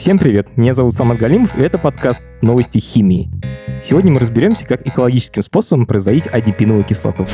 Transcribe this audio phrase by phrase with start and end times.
[0.00, 3.30] Всем привет, меня зовут Самат Галимов, и это подкаст «Новости химии».
[3.82, 7.26] Сегодня мы разберемся, как экологическим способом производить адипиновую кислоту.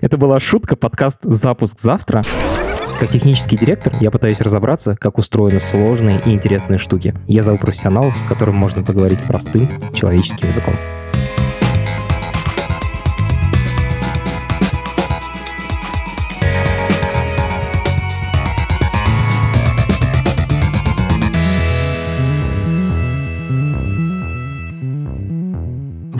[0.00, 2.24] Это была шутка, подкаст «Запуск завтра».
[2.98, 7.14] Как технический директор я пытаюсь разобраться, как устроены сложные и интересные штуки.
[7.28, 10.74] Я зову профессионалов, с которыми можно поговорить простым человеческим языком.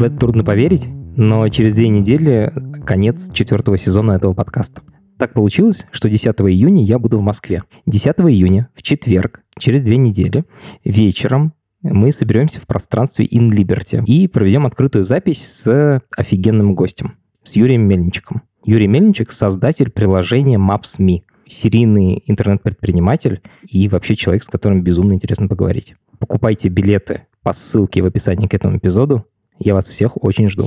[0.02, 2.52] В это трудно поверить, но через две недели
[2.84, 4.82] конец четвертого сезона этого подкаста.
[5.16, 7.62] Так получилось, что 10 июня я буду в Москве.
[7.86, 10.44] 10 июня, в четверг, через две недели,
[10.84, 11.52] вечером
[11.82, 17.82] мы соберемся в пространстве In Liberty и проведем открытую запись с офигенным гостем, с Юрием
[17.82, 18.42] Мельничиком.
[18.64, 25.94] Юрий Мельничек— создатель приложения Maps.me, серийный интернет-предприниматель и вообще человек, с которым безумно интересно поговорить.
[26.18, 29.26] Покупайте билеты по ссылке в описании к этому эпизоду.
[29.64, 30.66] Я вас всех очень жду.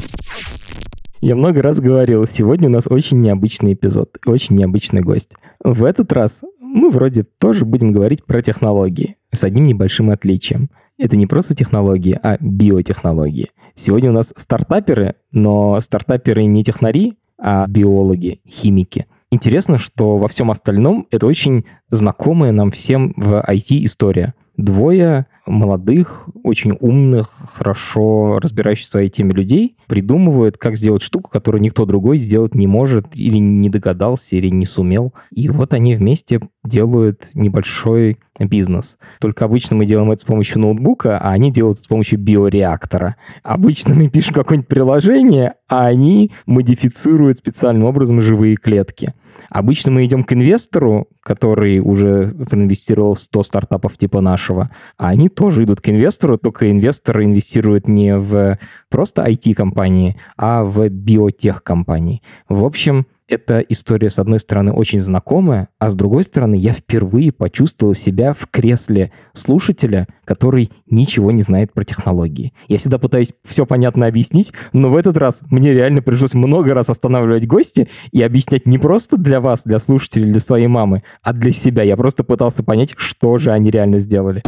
[1.21, 5.31] Я много раз говорил, сегодня у нас очень необычный эпизод, очень необычный гость.
[5.63, 10.69] В этот раз мы вроде тоже будем говорить про технологии с одним небольшим отличием.
[10.97, 13.51] Это не просто технологии, а биотехнологии.
[13.73, 19.07] Сегодня у нас стартаперы, но стартаперы не технари, а биологи, химики.
[19.31, 24.33] Интересно, что во всем остальном это очень знакомая нам всем в IT история.
[24.57, 31.61] Двое молодых, очень умных, хорошо разбирающих в своей теме людей придумывают, как сделать штуку, которую
[31.61, 35.13] никто другой сделать не может, или не догадался, или не сумел.
[35.29, 38.97] И вот они вместе делают небольшой бизнес.
[39.19, 43.17] Только обычно мы делаем это с помощью ноутбука, а они делают с помощью биореактора.
[43.43, 49.13] Обычно мы пишем какое-нибудь приложение, а они модифицируют специальным образом живые клетки.
[49.49, 55.29] Обычно мы идем к инвестору, который уже инвестировал в 100 стартапов типа нашего, а они
[55.29, 62.21] тоже идут к инвестору, только инвестор инвестирует не в просто IT-компании, а в биотех-компании.
[62.49, 67.31] В общем, эта история, с одной стороны, очень знакомая, а с другой стороны, я впервые
[67.31, 72.53] почувствовал себя в кресле слушателя, который ничего не знает про технологии.
[72.67, 76.89] Я всегда пытаюсь все понятно объяснить, но в этот раз мне реально пришлось много раз
[76.89, 81.51] останавливать гости и объяснять не просто для вас, для слушателей, для своей мамы, а для
[81.51, 81.83] себя.
[81.83, 84.43] Я просто пытался понять, что же они реально сделали.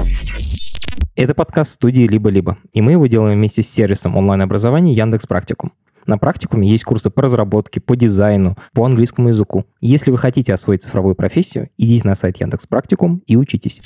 [1.15, 5.71] Это подкаст студии «Либо-либо», и мы его делаем вместе с сервисом онлайн-образования Яндекс Практикум.
[6.07, 9.66] На практикуме есть курсы по разработке, по дизайну, по английскому языку.
[9.81, 13.81] Если вы хотите освоить цифровую профессию, идите на сайт Яндекс Практикум и учитесь.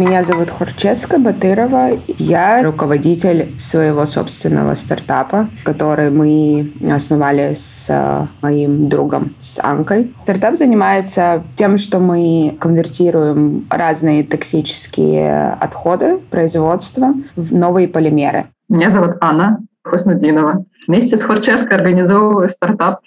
[0.00, 1.98] Меня зовут Хорческа Батырова.
[2.18, 10.14] Я руководитель своего собственного стартапа, который мы основали с э, моим другом, с Анкой.
[10.20, 18.46] Стартап занимается тем, что мы конвертируем разные токсические отходы производства в новые полимеры.
[18.68, 19.58] Меня зовут Анна.
[19.88, 20.64] Хуснудинова.
[20.86, 23.00] Вместе с Хорческо организовываю стартап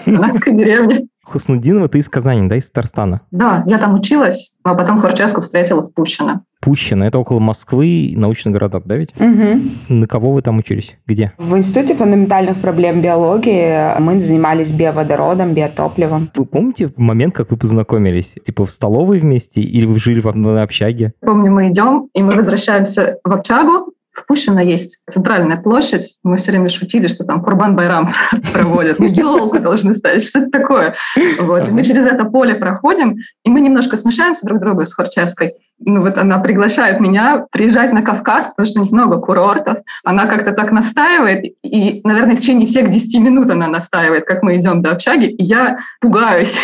[0.00, 1.08] в канадской деревне.
[1.24, 3.20] Хуснудинова, ты из Казани, да, из Татарстана?
[3.30, 6.42] Да, я там училась, а потом Хорческу встретила в Пущино.
[6.60, 9.14] Пущино, это около Москвы, научный городок, да ведь?
[9.16, 9.94] Угу.
[9.94, 10.96] На кого вы там учились?
[11.06, 11.32] Где?
[11.38, 16.30] В Институте фундаментальных проблем биологии мы занимались биоводородом, биотопливом.
[16.34, 18.34] Вы помните момент, как вы познакомились?
[18.44, 21.14] Типа в столовой вместе или вы жили в одной общаге?
[21.20, 26.18] Помню, мы идем, и мы возвращаемся в общагу, в Пущино есть центральная площадь.
[26.22, 28.12] Мы все время шутили, что там Курбан-Байрам
[28.52, 28.98] проводят.
[28.98, 30.26] Мы елку должны ставить.
[30.26, 30.94] Что это такое?
[31.40, 31.68] Вот.
[31.68, 36.00] И мы через это поле проходим, и мы немножко смешаемся друг друга с Хорческой ну
[36.00, 39.78] вот она приглашает меня приезжать на Кавказ, потому что у них много курортов.
[40.04, 44.56] Она как-то так настаивает, и, наверное, в течение всех 10 минут она настаивает, как мы
[44.56, 46.56] идем до общаги, и я пугаюсь.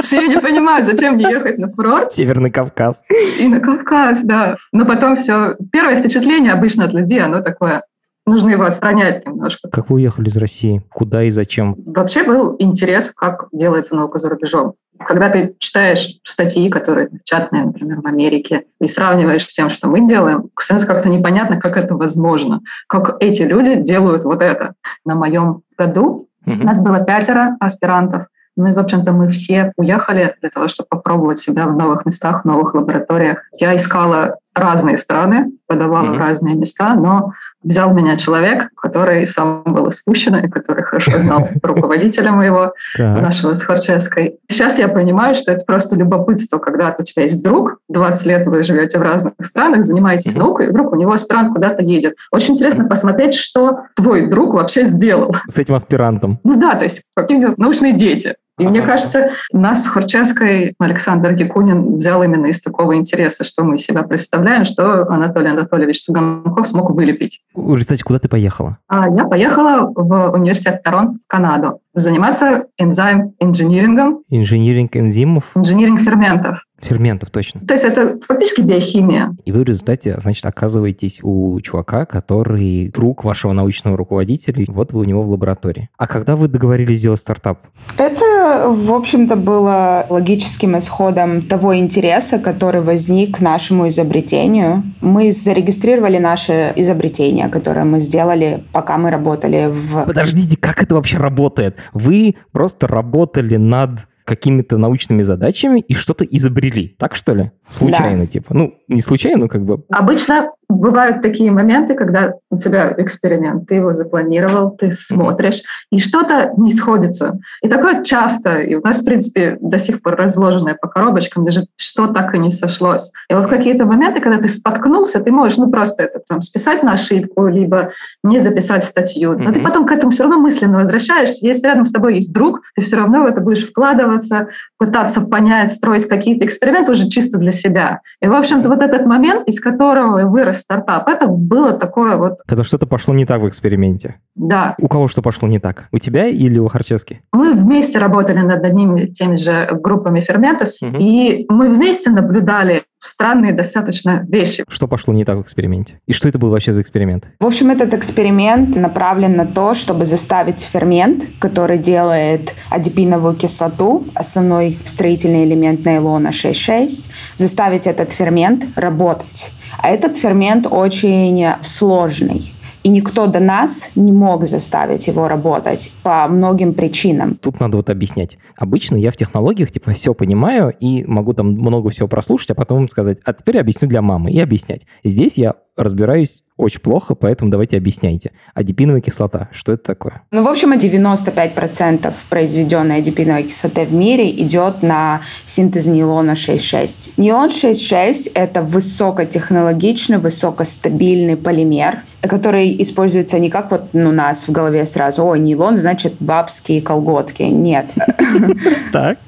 [0.00, 2.12] Все не понимаю, зачем мне ехать на курорт.
[2.12, 3.02] Северный Кавказ.
[3.38, 4.56] И на Кавказ, да.
[4.72, 5.56] Но потом все...
[5.72, 7.82] Первое впечатление обычно от людей, оно такое
[8.26, 9.68] нужно его отстранять немножко.
[9.68, 10.82] Как вы уехали из России?
[10.90, 11.76] Куда и зачем?
[11.86, 14.74] Вообще был интерес, как делается наука за рубежом.
[14.98, 20.06] Когда ты читаешь статьи, которые печатные, например, в Америке, и сравниваешь с тем, что мы
[20.08, 24.74] делаем, становится как-то непонятно, как это возможно, как эти люди делают вот это.
[25.04, 26.60] На моем году mm-hmm.
[26.60, 28.26] у нас было пятеро аспирантов,
[28.56, 32.42] ну и, в общем-то, мы все уехали для того, чтобы попробовать себя в новых местах,
[32.42, 33.42] в новых лабораториях.
[33.58, 36.14] Я искала разные страны, подавала mm-hmm.
[36.14, 37.32] в разные места, но
[37.64, 43.62] взял меня человек, который сам был спущен, и который хорошо знал руководителя моего, нашего с
[43.62, 44.36] Харчевской.
[44.48, 48.62] Сейчас я понимаю, что это просто любопытство, когда у тебя есть друг, 20 лет вы
[48.62, 52.14] живете в разных странах, занимаетесь наукой, и вдруг у него аспирант куда-то едет.
[52.30, 55.34] Очень интересно посмотреть, что твой друг вообще сделал.
[55.48, 56.38] С этим аспирантом?
[56.44, 58.36] Ну да, то есть какие у него научные дети.
[58.58, 63.78] И мне кажется, нас с Хорченской Александр Гекунин взял именно из такого интереса, что мы
[63.78, 67.40] себя представляем, что Анатолий Анатольевич Цыганков смог вылепить.
[67.78, 68.78] Кстати, куда ты поехала?
[68.86, 74.22] А, я поехала в университет Торонто в Канаду заниматься энзайм инжинирингом.
[74.28, 75.50] Инжиниринг энзимов?
[75.54, 76.64] Инжиниринг ферментов.
[76.80, 77.60] Ферментов, точно.
[77.66, 79.34] То есть это фактически биохимия.
[79.44, 85.00] И вы в результате, значит, оказываетесь у чувака, который друг вашего научного руководителя, вот вы
[85.00, 85.88] у него в лаборатории.
[85.96, 87.60] А когда вы договорились сделать стартап?
[87.96, 94.82] Это, в общем-то, было логическим исходом того интереса, который возник к нашему изобретению.
[95.00, 100.04] Мы зарегистрировали наше изобретение, которое мы сделали, пока мы работали в...
[100.04, 101.78] Подождите, как это вообще работает?
[101.92, 106.96] Вы просто работали над какими-то научными задачами и что-то изобрели.
[106.98, 107.52] Так что ли?
[107.68, 108.26] Случайно, да.
[108.26, 108.54] типа.
[108.54, 109.84] Ну, не случайно, но как бы...
[109.90, 116.52] Обычно бывают такие моменты, когда у тебя эксперимент, ты его запланировал, ты смотришь, и что-то
[116.56, 117.38] не сходится.
[117.62, 121.66] И такое часто, и у нас, в принципе, до сих пор разложенное по коробочкам лежит,
[121.76, 123.10] что так и не сошлось.
[123.28, 126.82] И вот в какие-то моменты, когда ты споткнулся, ты можешь, ну, просто это там списать
[126.82, 129.38] на ошибку, либо не записать статью.
[129.38, 129.52] Но mm-hmm.
[129.52, 131.46] ты потом к этому все равно мысленно возвращаешься.
[131.46, 135.72] Если рядом с тобой есть друг, ты все равно в это будешь вкладываться, пытаться понять,
[135.72, 138.00] строить какие-то эксперименты уже чисто для себя.
[138.20, 142.38] И, в общем-то, вот этот момент, из которого вырос стартап, это было такое вот...
[142.46, 144.16] Когда что-то пошло не так в эксперименте.
[144.34, 144.74] Да.
[144.78, 145.88] У кого что пошло не так?
[145.92, 147.22] У тебя или у Харчевски?
[147.32, 150.96] Мы вместе работали над одними теми же группами ферментус, угу.
[150.98, 154.64] и мы вместе наблюдали странные достаточно вещи.
[154.68, 156.00] Что пошло не так в эксперименте?
[156.06, 157.28] И что это был вообще за эксперимент?
[157.40, 164.78] В общем, этот эксперимент направлен на то, чтобы заставить фермент, который делает адипиновую кислоту, основной
[164.84, 169.50] строительный элемент нейлона 6,6, заставить этот фермент работать.
[169.78, 172.54] А этот фермент очень сложный.
[172.84, 177.34] И никто до нас не мог заставить его работать по многим причинам.
[177.34, 178.36] Тут надо вот объяснять.
[178.56, 182.88] Обычно я в технологиях типа все понимаю и могу там много всего прослушать, а потом
[182.90, 184.86] сказать, а теперь объясню для мамы и объяснять.
[185.02, 188.30] Здесь я разбираюсь очень плохо, поэтому давайте объясняйте.
[188.54, 190.22] Адипиновая кислота, что это такое?
[190.30, 197.12] Ну, в общем, 95% произведенной адипиновой кислоты в мире идет на синтез нейлона 6,6.
[197.16, 204.86] Нейлон 6,6– это высокотехнологичный, высокостабильный полимер, который используется не как вот у нас в голове
[204.86, 207.42] сразу, о, нейлон, значит, бабские колготки.
[207.42, 207.94] Нет.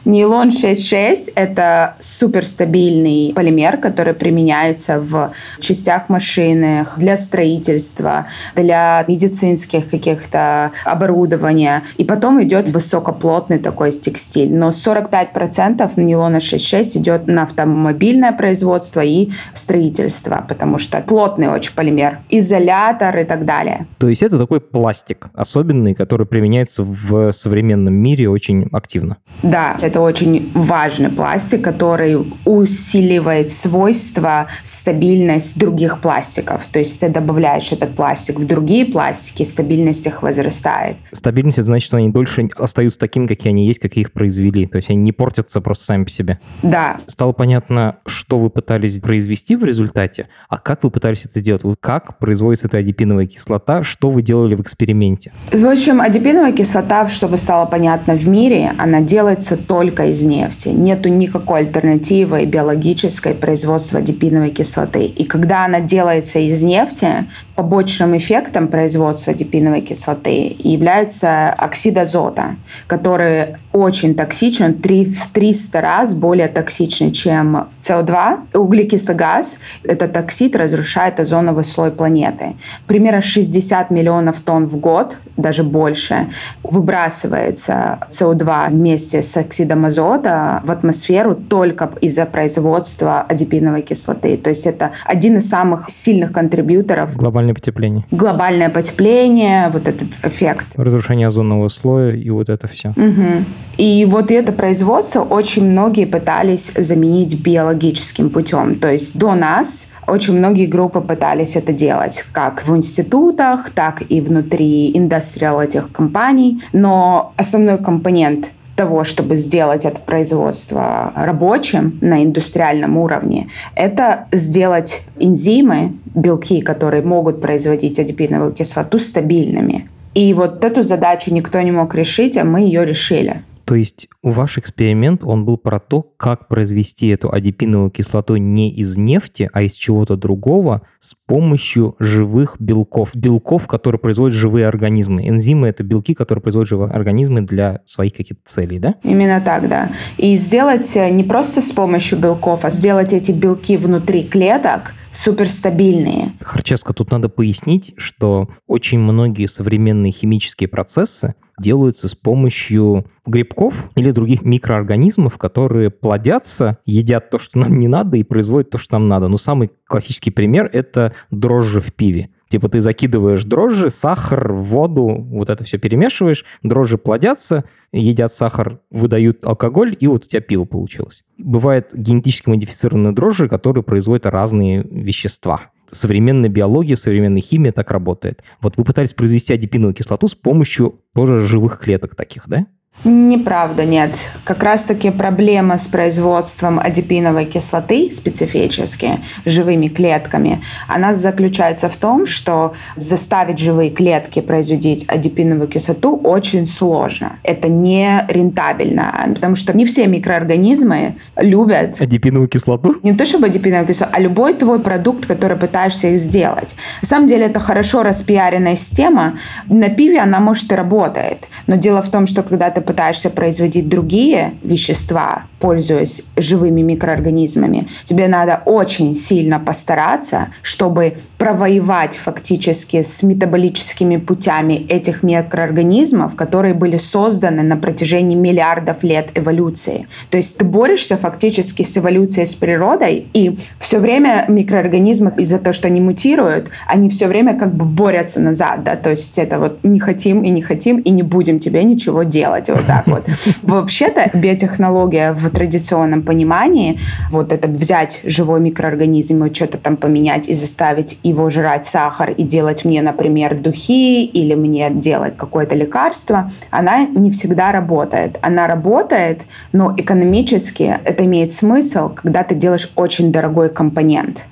[0.04, 10.72] Нейлон 6,6– это суперстабильный полимер, который применяется в частях машины для строительства, для медицинских каких-то
[10.84, 11.82] оборудования.
[11.96, 14.52] И потом идет высокоплотный такой текстиль.
[14.52, 22.20] Но 45% нейлона 6,6 идет на автомобильное производство и строительство, потому что плотный очень полимер.
[22.30, 23.86] Изолятор и так далее.
[23.98, 29.16] То есть это такой пластик особенный, который применяется в современном мире очень активно.
[29.42, 36.66] Да, это очень важный пластик, который усиливает свойства, стабильность других пластиков.
[36.72, 40.96] То есть ты добавляешь этот пластик в другие пластики, стабильность их возрастает.
[41.12, 44.66] Стабильность, это значит, что они дольше остаются такими, какие они есть, какие их произвели.
[44.66, 46.40] То есть они не портятся просто сами по себе.
[46.62, 46.98] Да.
[47.06, 51.62] Стало понятно, что вы пытались произвести в результате, а как вы пытались это сделать?
[51.80, 53.82] Как производится эта адипиновая кислота?
[53.82, 55.32] Что вы делали в эксперименте?
[55.52, 60.68] В общем, адипиновая кислота, чтобы стало понятно, в мире она делается только из нефти.
[60.68, 65.04] Нету никакой альтернативы биологической производства адипиновой кислоты.
[65.04, 67.28] И когда она делается из нефти, 钱。
[67.56, 76.48] Побочным эффектом производства адипиновой кислоты является оксид азота, который очень токсичен, 3, в 300 раз более
[76.48, 78.54] токсичный, чем СО2.
[78.54, 82.56] Углекислый газ, этот оксид разрушает озоновый слой планеты.
[82.86, 86.30] Примерно 60 миллионов тонн в год, даже больше,
[86.62, 94.36] выбрасывается СО2 вместе с оксидом азота в атмосферу только из-за производства адипиновой кислоты.
[94.36, 97.16] То есть это один из самых сильных контрибьюторов.
[97.46, 98.04] Глобальное потепление.
[98.10, 100.66] Глобальное потепление, вот этот эффект.
[100.76, 102.90] Разрушение озонового слоя и вот это все.
[102.90, 103.44] Угу.
[103.78, 108.78] И вот это производство очень многие пытались заменить биологическим путем.
[108.78, 114.20] То есть до нас очень многие группы пытались это делать, как в институтах, так и
[114.20, 116.62] внутри индустриал этих компаний.
[116.72, 125.94] Но основной компонент того, чтобы сделать это производство рабочим на индустриальном уровне, это сделать энзимы,
[126.14, 129.88] белки, которые могут производить адипиновую кислоту, стабильными.
[130.14, 133.42] И вот эту задачу никто не мог решить, а мы ее решили.
[133.66, 138.96] То есть ваш эксперимент, он был про то, как произвести эту адипиновую кислоту не из
[138.96, 143.16] нефти, а из чего-то другого с помощью живых белков.
[143.16, 145.28] Белков, которые производят живые организмы.
[145.28, 148.94] Энзимы— это белки, которые производят живые организмы для своих каких-то целей, да?
[149.02, 149.90] Именно так, да.
[150.16, 156.34] И сделать э, не просто с помощью белков, а сделать эти белки внутри клеток— суперстабильные.
[156.40, 164.10] Харчевска, тут надо пояснить, что очень многие современные химические процессы делаются с помощью грибков или
[164.10, 169.08] других микроорганизмов, которые плодятся, едят то, что нам не надо, и производят то, что нам
[169.08, 169.28] надо.
[169.28, 172.30] Но самый классический пример– это дрожжи в пиве.
[172.48, 179.44] Типа ты закидываешь дрожжи, сахар, воду, вот это все перемешиваешь, дрожжи плодятся, едят сахар, выдают
[179.44, 181.24] алкоголь, и вот у тебя пиво получилось.
[181.38, 185.70] Бывают генетически модифицированные дрожжи, которые производят разные вещества.
[185.90, 188.42] Современная биология, современная химия так работает.
[188.60, 192.66] Вот вы пытались произвести адипиновую кислоту с помощью тоже живых клеток таких, да?
[193.04, 194.30] Неправда, нет.
[194.44, 202.74] Как раз-таки проблема с производством адипиновой кислоты специфически, живыми клетками, она заключается в том, что
[202.96, 207.38] заставить живые клетки производить адипиновую кислоту очень сложно.
[207.42, 212.00] Это не рентабельно, потому что не все микроорганизмы любят...
[212.00, 212.96] Адипиновую кислоту?
[213.02, 216.74] Не то чтобы адипиновую кислоту, а любой твой продукт, который пытаешься их сделать.
[217.02, 219.38] На самом деле это хорошо распиаренная система.
[219.68, 221.48] На пиве она, может, и работает.
[221.66, 228.28] Но дело в том, что когда ты пытаешься производить другие вещества, пользуясь живыми микроорганизмами, тебе
[228.28, 237.62] надо очень сильно постараться, чтобы провоевать фактически с метаболическими путями этих микроорганизмов, которые были созданы
[237.62, 240.08] на протяжении миллиардов лет эволюции.
[240.30, 245.72] То есть ты борешься фактически с эволюцией, с природой, и все время микроорганизмы из-за того,
[245.72, 249.84] что они мутируют, они все время как бы борются назад, да, то есть это вот
[249.84, 253.24] не хотим и не хотим, и не будем тебе ничего делать вот так вот.
[253.62, 256.98] Вообще-то биотехнология в традиционном понимании,
[257.30, 262.42] вот это взять живой микроорганизм и что-то там поменять и заставить его жрать сахар и
[262.42, 268.38] делать мне, например, духи или мне делать какое-то лекарство, она не всегда работает.
[268.42, 274.44] Она работает, но экономически это имеет смысл, когда ты делаешь очень дорогой компонент.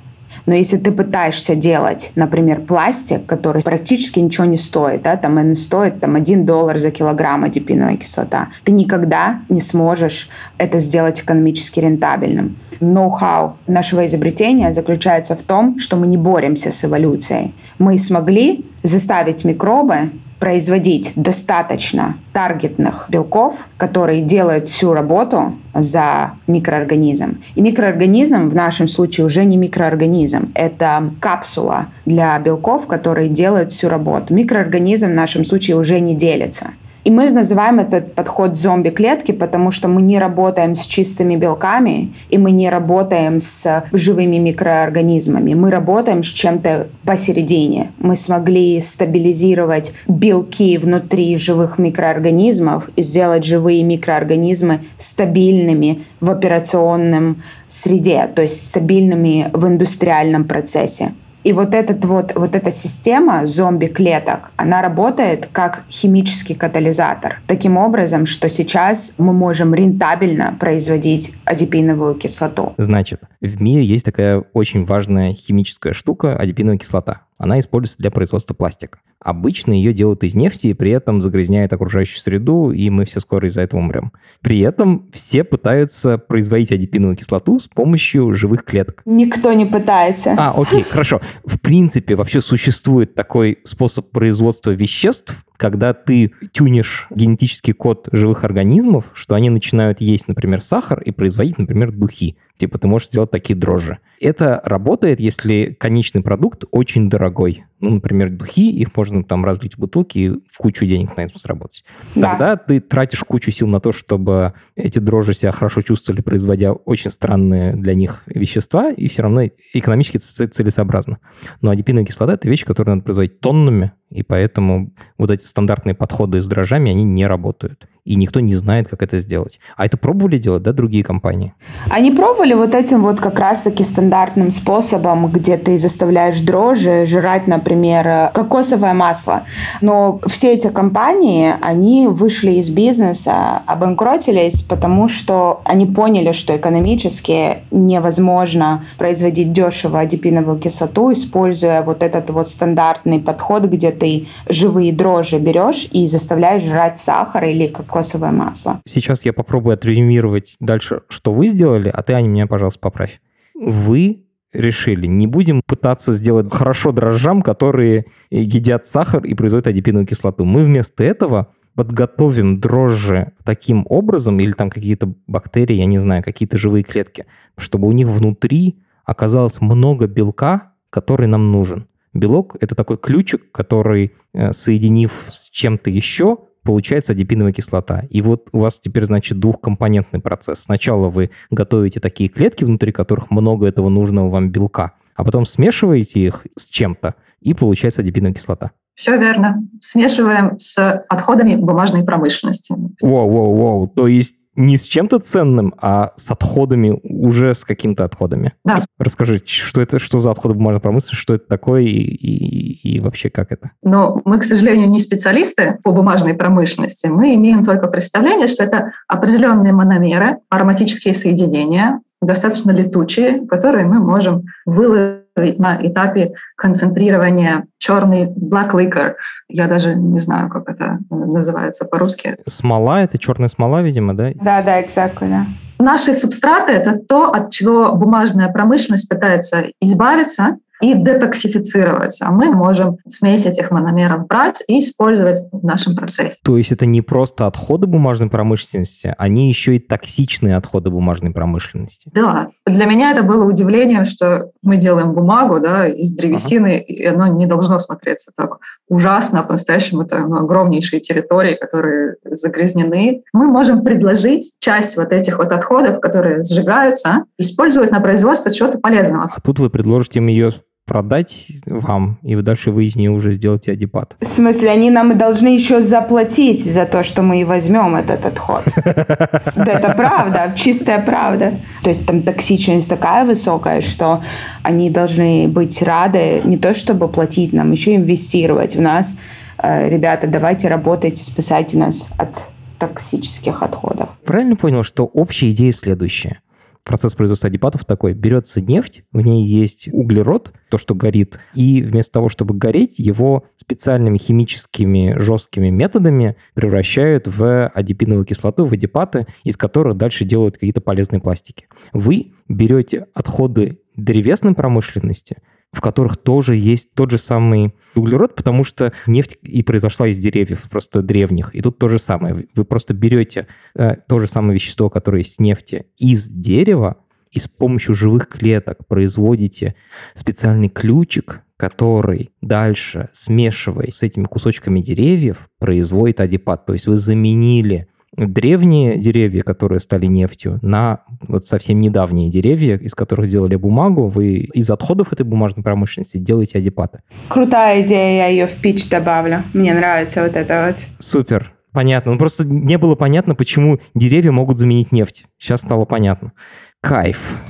[0.46, 5.56] Но если ты пытаешься делать, например, пластик, который практически ничего не стоит, да, там он
[5.56, 11.80] стоит там, 1 доллар за килограмм адипиновая кислота, ты никогда не сможешь это сделать экономически
[11.80, 12.56] рентабельным.
[12.80, 17.54] Ноу-хау нашего изобретения заключается в том, что мы не боремся с эволюцией.
[17.78, 20.10] Мы смогли заставить микробы
[20.44, 27.40] производить достаточно таргетных белков, которые делают всю работу за микроорганизм.
[27.54, 33.88] И микроорганизм в нашем случае уже не микроорганизм, это капсула для белков, которые делают всю
[33.88, 34.34] работу.
[34.34, 36.72] Микроорганизм в нашем случае уже не делится.
[37.04, 42.38] И мы называем этот подход зомби-клетки, потому что мы не работаем с чистыми белками, и
[42.38, 45.52] мы не работаем с живыми микроорганизмами.
[45.52, 47.92] Мы работаем с чем-то посередине.
[47.98, 58.30] Мы смогли стабилизировать белки внутри живых микроорганизмов и сделать живые микроорганизмы стабильными в операционном среде,
[58.34, 61.12] то есть стабильными в индустриальном процессе.
[61.44, 67.40] И вот, этот вот, вот эта система зомби-клеток, она работает как химический катализатор.
[67.46, 72.72] Таким образом, что сейчас мы можем рентабельно производить адипиновую кислоту.
[72.78, 77.20] Значит, в мире есть такая очень важная химическая штука– адипиновая кислота.
[77.38, 79.00] Она используется для производства пластика.
[79.20, 83.48] Обычно ее делают из нефти и при этом загрязняет окружающую среду, и мы все скоро
[83.48, 84.12] из-за этого умрем.
[84.40, 89.02] При этом все пытаются производить адипиновую кислоту с помощью живых клеток.
[89.04, 90.36] Никто не пытается.
[90.38, 91.20] А, окей, хорошо.
[91.44, 99.10] В принципе, вообще существует такой способ производства веществ, когда ты тюнишь генетический код живых организмов,
[99.14, 102.36] что они начинают есть, например, сахар и производить, например, духи.
[102.56, 103.98] Типа ты можешь сделать такие дрожжи.
[104.20, 107.64] Это работает, если конечный продукт очень дорогой.
[107.84, 111.38] Ну, например, духи, их можно там разлить в бутылки и в кучу денег на этом
[111.38, 111.84] заработать.
[112.14, 112.30] Да.
[112.30, 117.10] Тогда ты тратишь кучу сил на то, чтобы эти дрожжи себя хорошо чувствовали, производя очень
[117.10, 119.42] странные для них вещества, и все равно
[119.74, 121.18] экономически целесообразно.
[121.60, 126.40] Но адипиновая кислота– это вещь, которую надо производить тоннами, и поэтому вот эти стандартные подходы
[126.40, 127.86] с дрожжами, они не работают.
[128.04, 129.58] И никто не знает, как это сделать.
[129.78, 131.54] А это пробовали делать, да, другие компании?
[131.88, 138.30] Они пробовали вот этим вот как раз-таки стандартным способом, где ты заставляешь дрожжи жрать, например,
[138.34, 139.44] кокосовое масло.
[139.80, 147.60] Но все эти компании, они вышли из бизнеса, обанкротились, потому что они поняли, что экономически
[147.70, 155.38] невозможно производить дешево адипиновую кислоту, используя вот этот вот стандартный подход, где ты живые дрожжи
[155.38, 158.80] берешь и заставляешь жрать сахар или как кокосовое масло.
[158.86, 163.20] Сейчас я попробую отрезюмировать дальше, что вы сделали, а ты, Аня, меня, пожалуйста, поправь.
[163.54, 170.44] Вы решили, не будем пытаться сделать хорошо дрожжам, которые едят сахар и производят адипиновую кислоту.
[170.44, 176.58] Мы вместо этого подготовим дрожжи таким образом, или там какие-то бактерии, я не знаю, какие-то
[176.58, 181.86] живые клетки, чтобы у них внутри оказалось много белка, который нам нужен.
[182.12, 188.04] Белок– это такой ключик, который, э, соединив с чем-то еще, получается адипиновая кислота.
[188.10, 190.60] И вот у вас теперь, значит, двухкомпонентный процесс.
[190.60, 196.20] Сначала вы готовите такие клетки, внутри которых много этого нужного вам белка, а потом смешиваете
[196.20, 198.72] их с чем-то, и получается адипиновая кислота.
[198.94, 199.62] Все верно.
[199.80, 200.78] Смешиваем с
[201.08, 202.74] отходами бумажной промышленности.
[203.02, 203.88] Воу-воу-воу.
[203.88, 208.52] То есть не с чем-то ценным, а с отходами, уже с какими-то отходами.
[208.64, 208.78] Да.
[208.98, 213.30] Расскажи, что это, что за отходы бумажной промышленности, что это такое и, и, и вообще
[213.30, 213.72] как это?
[213.82, 217.06] Но мы, к сожалению, не специалисты по бумажной промышленности.
[217.06, 224.44] Мы имеем только представление, что это определенные мономеры, ароматические соединения, достаточно летучие, которые мы можем
[224.66, 229.14] выложить на этапе концентрирования черный black liquor.
[229.48, 232.36] Я даже не знаю, как это называется по-русски.
[232.46, 234.30] Смола, это черная смола, видимо, да?
[234.34, 235.46] Да, да, exactly, да.
[235.78, 242.18] Наши субстраты– это то, от чего бумажная промышленность пытается избавиться, и детоксифицировать.
[242.20, 246.36] А мы можем смесь этих мономеров брать и использовать в нашем процессе.
[246.44, 252.10] То есть это не просто отходы бумажной промышленности, они еще и токсичные отходы бумажной промышленности.
[252.12, 252.50] Да.
[252.66, 256.84] Для меня это было удивлением, что мы делаем бумагу да, из древесины, ага.
[256.84, 259.42] и оно не должно смотреться так ужасно.
[259.42, 263.22] По-настоящему это ну, огромнейшие территории, которые загрязнены.
[263.34, 269.30] Мы можем предложить часть вот этих вот отходов, которые сжигаются, использовать на производство чего-то полезного.
[269.34, 270.52] А тут вы предложите им ее
[270.86, 274.16] продать вам, и вы дальше вы из нее уже сделаете адипат.
[274.20, 278.64] В смысле, они нам должны еще заплатить за то, что мы и возьмем этот отход.
[278.86, 281.60] Это правда, чистая правда.
[281.82, 284.22] То есть там токсичность такая высокая, что
[284.62, 289.16] они должны быть рады не то, чтобы платить нам, еще инвестировать в нас.
[289.58, 292.30] Э, ребята, давайте работайте, спасайте нас от
[292.78, 294.10] токсических отходов.
[294.24, 296.40] Правильно понял, что общая идея следующая
[296.84, 298.12] процесс производства адипатов такой.
[298.14, 303.44] Берется нефть, в ней есть углерод, то, что горит, и вместо того, чтобы гореть, его
[303.56, 310.80] специальными химическими жесткими методами превращают в адипиновую кислоту, в адипаты, из которых дальше делают какие-то
[310.80, 311.66] полезные пластики.
[311.92, 315.38] Вы берете отходы древесной промышленности–
[315.74, 320.62] в которых тоже есть тот же самый углерод, потому что нефть и произошла из деревьев,
[320.70, 321.54] просто древних.
[321.54, 322.46] И тут то же самое.
[322.54, 326.98] Вы просто берете э, то же самое вещество, которое в нефти, из дерева,
[327.30, 329.74] и с помощью живых клеток производите
[330.14, 336.64] специальный ключик, который дальше, смешиваясь с этими кусочками деревьев, производит адипат.
[336.66, 342.94] То есть вы заменили древние деревья, которые стали нефтью, на вот совсем недавние деревья, из
[342.94, 347.00] которых делали бумагу, вы из отходов этой бумажной промышленности делаете адипаты.
[347.28, 349.42] Крутая идея, я ее в пич добавлю.
[349.52, 350.76] Мне нравится вот это вот.
[350.98, 351.52] Супер.
[351.72, 352.12] Понятно.
[352.12, 355.24] Ну, просто не было понятно, почему деревья могут заменить нефть.
[355.38, 356.32] Сейчас стало понятно.
[356.80, 357.40] Кайф.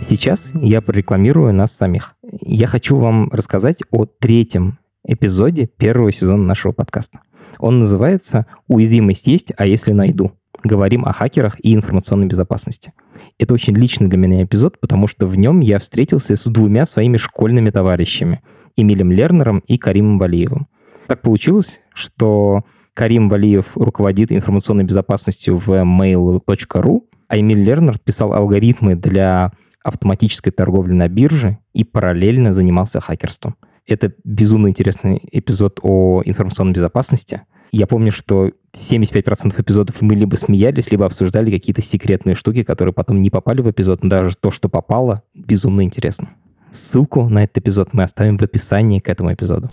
[0.00, 2.14] Сейчас я прорекламирую нас самих.
[2.22, 7.20] Я хочу вам рассказать о третьем эпизоде первого сезона нашего подкаста.
[7.58, 12.92] Он называется «Уязвимость есть, а если найду?» Говорим о хакерах и информационной безопасности.
[13.38, 17.16] Это очень личный для меня эпизод, потому что в нем я встретился с двумя своими
[17.16, 18.42] школьными товарищами,
[18.76, 20.68] Эмилем Лернером и Каримом Валиевым.
[21.06, 28.96] Так получилось, что Карим Валиев руководит информационной безопасностью в mail.ru, а Эмиль Лернер писал алгоритмы
[28.96, 29.52] для
[29.84, 33.54] автоматической торговли на бирже и параллельно занимался хакерством.
[33.88, 37.42] Это безумно интересный эпизод о информационной безопасности.
[37.72, 43.22] Я помню, что 75% эпизодов мы либо смеялись, либо обсуждали какие-то секретные штуки, которые потом
[43.22, 46.30] не попали в эпизод, но даже то, что попало, безумно интересно.
[46.70, 49.70] Ссылку на этот эпизод мы оставим в описании к этому эпизоду.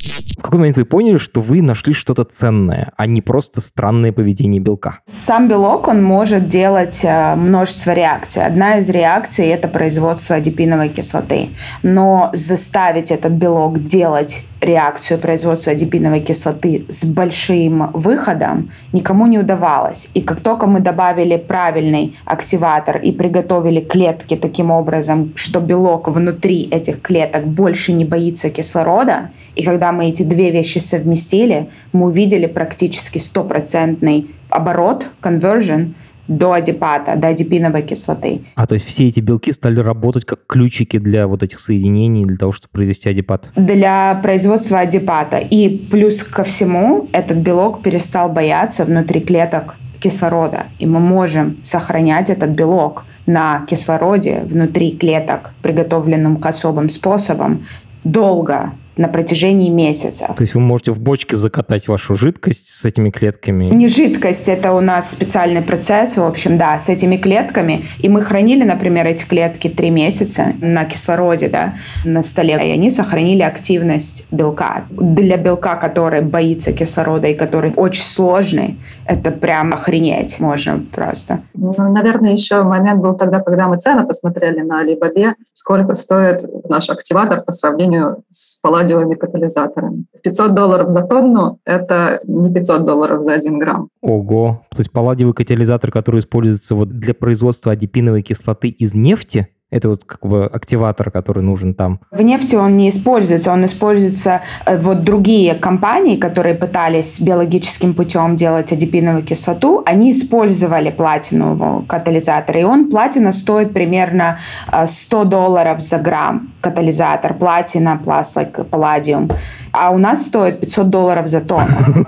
[0.00, 4.60] В какой момент вы поняли, что вы нашли что-то ценное, а не просто странное поведение
[4.60, 5.00] белка?
[5.04, 8.44] Сам белок, он может делать э, множество реакций.
[8.46, 11.50] Одна из реакций– это производство адипиновой кислоты.
[11.82, 20.08] Но заставить этот белок делать реакцию производства адипиновой кислоты с большим выходом никому не удавалось.
[20.14, 26.68] И как только мы добавили правильный активатор и приготовили клетки таким образом, что белок внутри
[26.70, 32.46] этих клеток больше не боится кислорода, и когда мы эти две вещи совместили, мы увидели
[32.46, 35.94] практически стопроцентный оборот, conversion,
[36.30, 38.42] до адипата, до адипиновой кислоты.
[38.54, 42.36] А то есть все эти белки стали работать как ключики для вот этих соединений, для
[42.36, 43.50] того, чтобы произвести адипат?
[43.56, 45.38] Для производства адипата.
[45.38, 50.66] И плюс ко всему, этот белок перестал бояться внутри клеток кислорода.
[50.78, 57.66] И мы можем сохранять этот белок на кислороде внутри клеток, приготовленным к особым способам,
[58.04, 60.26] долго, на протяжении месяца.
[60.36, 63.64] То есть вы можете в бочке закатать вашу жидкость с этими клетками?
[63.64, 67.86] Не жидкость, это у нас специальный процесс, в общем, да, с этими клетками.
[68.00, 72.90] И мы хранили, например, эти клетки три месяца на кислороде, да, на столе, и они
[72.90, 74.84] сохранили активность белка.
[74.90, 81.40] Для белка, который боится кислорода и который очень сложный, это прям охренеть можно просто.
[81.54, 86.90] Ну, наверное, еще момент был тогда, когда мы цены посмотрели на Alibaba, сколько стоит наш
[86.90, 90.04] активатор по сравнению с палладиумом радиовыми катализаторами.
[90.22, 93.88] 500 долларов за тонну– это не 500 долларов за 1 грамм.
[94.02, 94.62] Ого!
[94.70, 100.04] То есть палладиевый катализатор, который используется вот для производства адипиновой кислоты из нефти, это вот
[100.04, 102.00] как бы активатор, который нужен там.
[102.10, 108.36] В нефти он не используется, он используется э, вот другие компании, которые пытались биологическим путем
[108.36, 114.38] делать адипиновую кислоту, они использовали платинового катализатора, и он, платина стоит примерно
[114.86, 119.30] 100 э, долларов за грамм катализатор, платина, like палладиум,
[119.72, 122.06] а у нас стоит 500 долларов за тонну.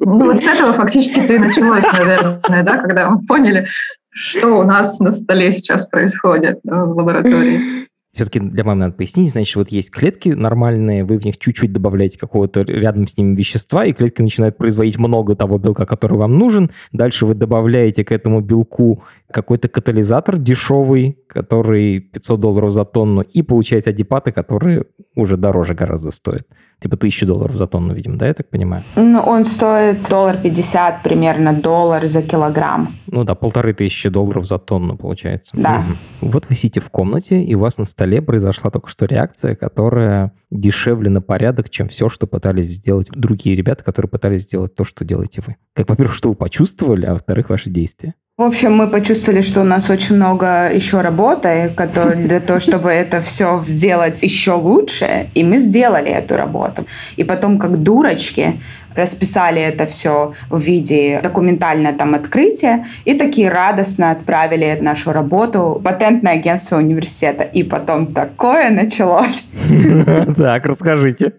[0.00, 3.66] Ну вот с этого фактически ты началось, наверное, да, когда мы поняли,
[4.10, 7.88] что у нас на столе сейчас происходит в лаборатории.
[8.12, 12.18] Все-таки для мамы надо пояснить, значит, вот есть клетки нормальные, вы в них чуть-чуть добавляете
[12.18, 16.70] какого-то рядом с ними вещества, и клетки начинают производить много того белка, который вам нужен.
[16.90, 23.42] Дальше вы добавляете к этому белку какой-то катализатор дешевый, который 500 долларов за тонну, и
[23.42, 26.46] получаете адипаты, которые уже дороже гораздо стоят.
[26.80, 28.84] Типа тысячи долларов за тонну, видимо, да, я так понимаю?
[28.96, 32.94] Ну, он стоит доллар пятьдесят, примерно доллар за килограмм.
[33.06, 35.50] Ну да, полторы тысячи долларов за тонну получается.
[35.52, 35.84] Да.
[36.20, 36.30] Угу.
[36.30, 40.32] Вот вы сидите в комнате, и у вас на столе произошла только что реакция, которая
[40.50, 45.04] дешевле на порядок, чем все, что пытались сделать другие ребята, которые пытались сделать то, что
[45.04, 45.56] делаете вы.
[45.74, 48.14] Как, во-первых, что вы почувствовали, а во-вторых, ваши действия.
[48.40, 52.88] В общем, мы почувствовали, что у нас очень много еще работы, которые для того, чтобы
[52.88, 55.28] это все сделать еще лучше.
[55.34, 56.86] И мы сделали эту работу.
[57.18, 58.58] И потом, как дурочки,
[58.94, 66.34] расписали это все в виде документального там открытия и такие радостно отправили нашу работу патентное
[66.34, 67.44] агентство университета.
[67.44, 69.44] И потом такое началось.
[70.36, 71.32] Так, расскажите.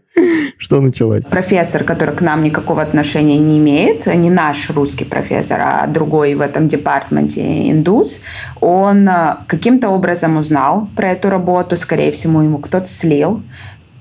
[0.58, 1.26] Что началось?
[1.26, 6.42] Профессор, который к нам никакого отношения не имеет, не наш русский профессор, а другой в
[6.42, 8.22] этом департаменте индус,
[8.60, 13.42] он э, каким-то образом узнал про эту работу, скорее всего, ему кто-то слил,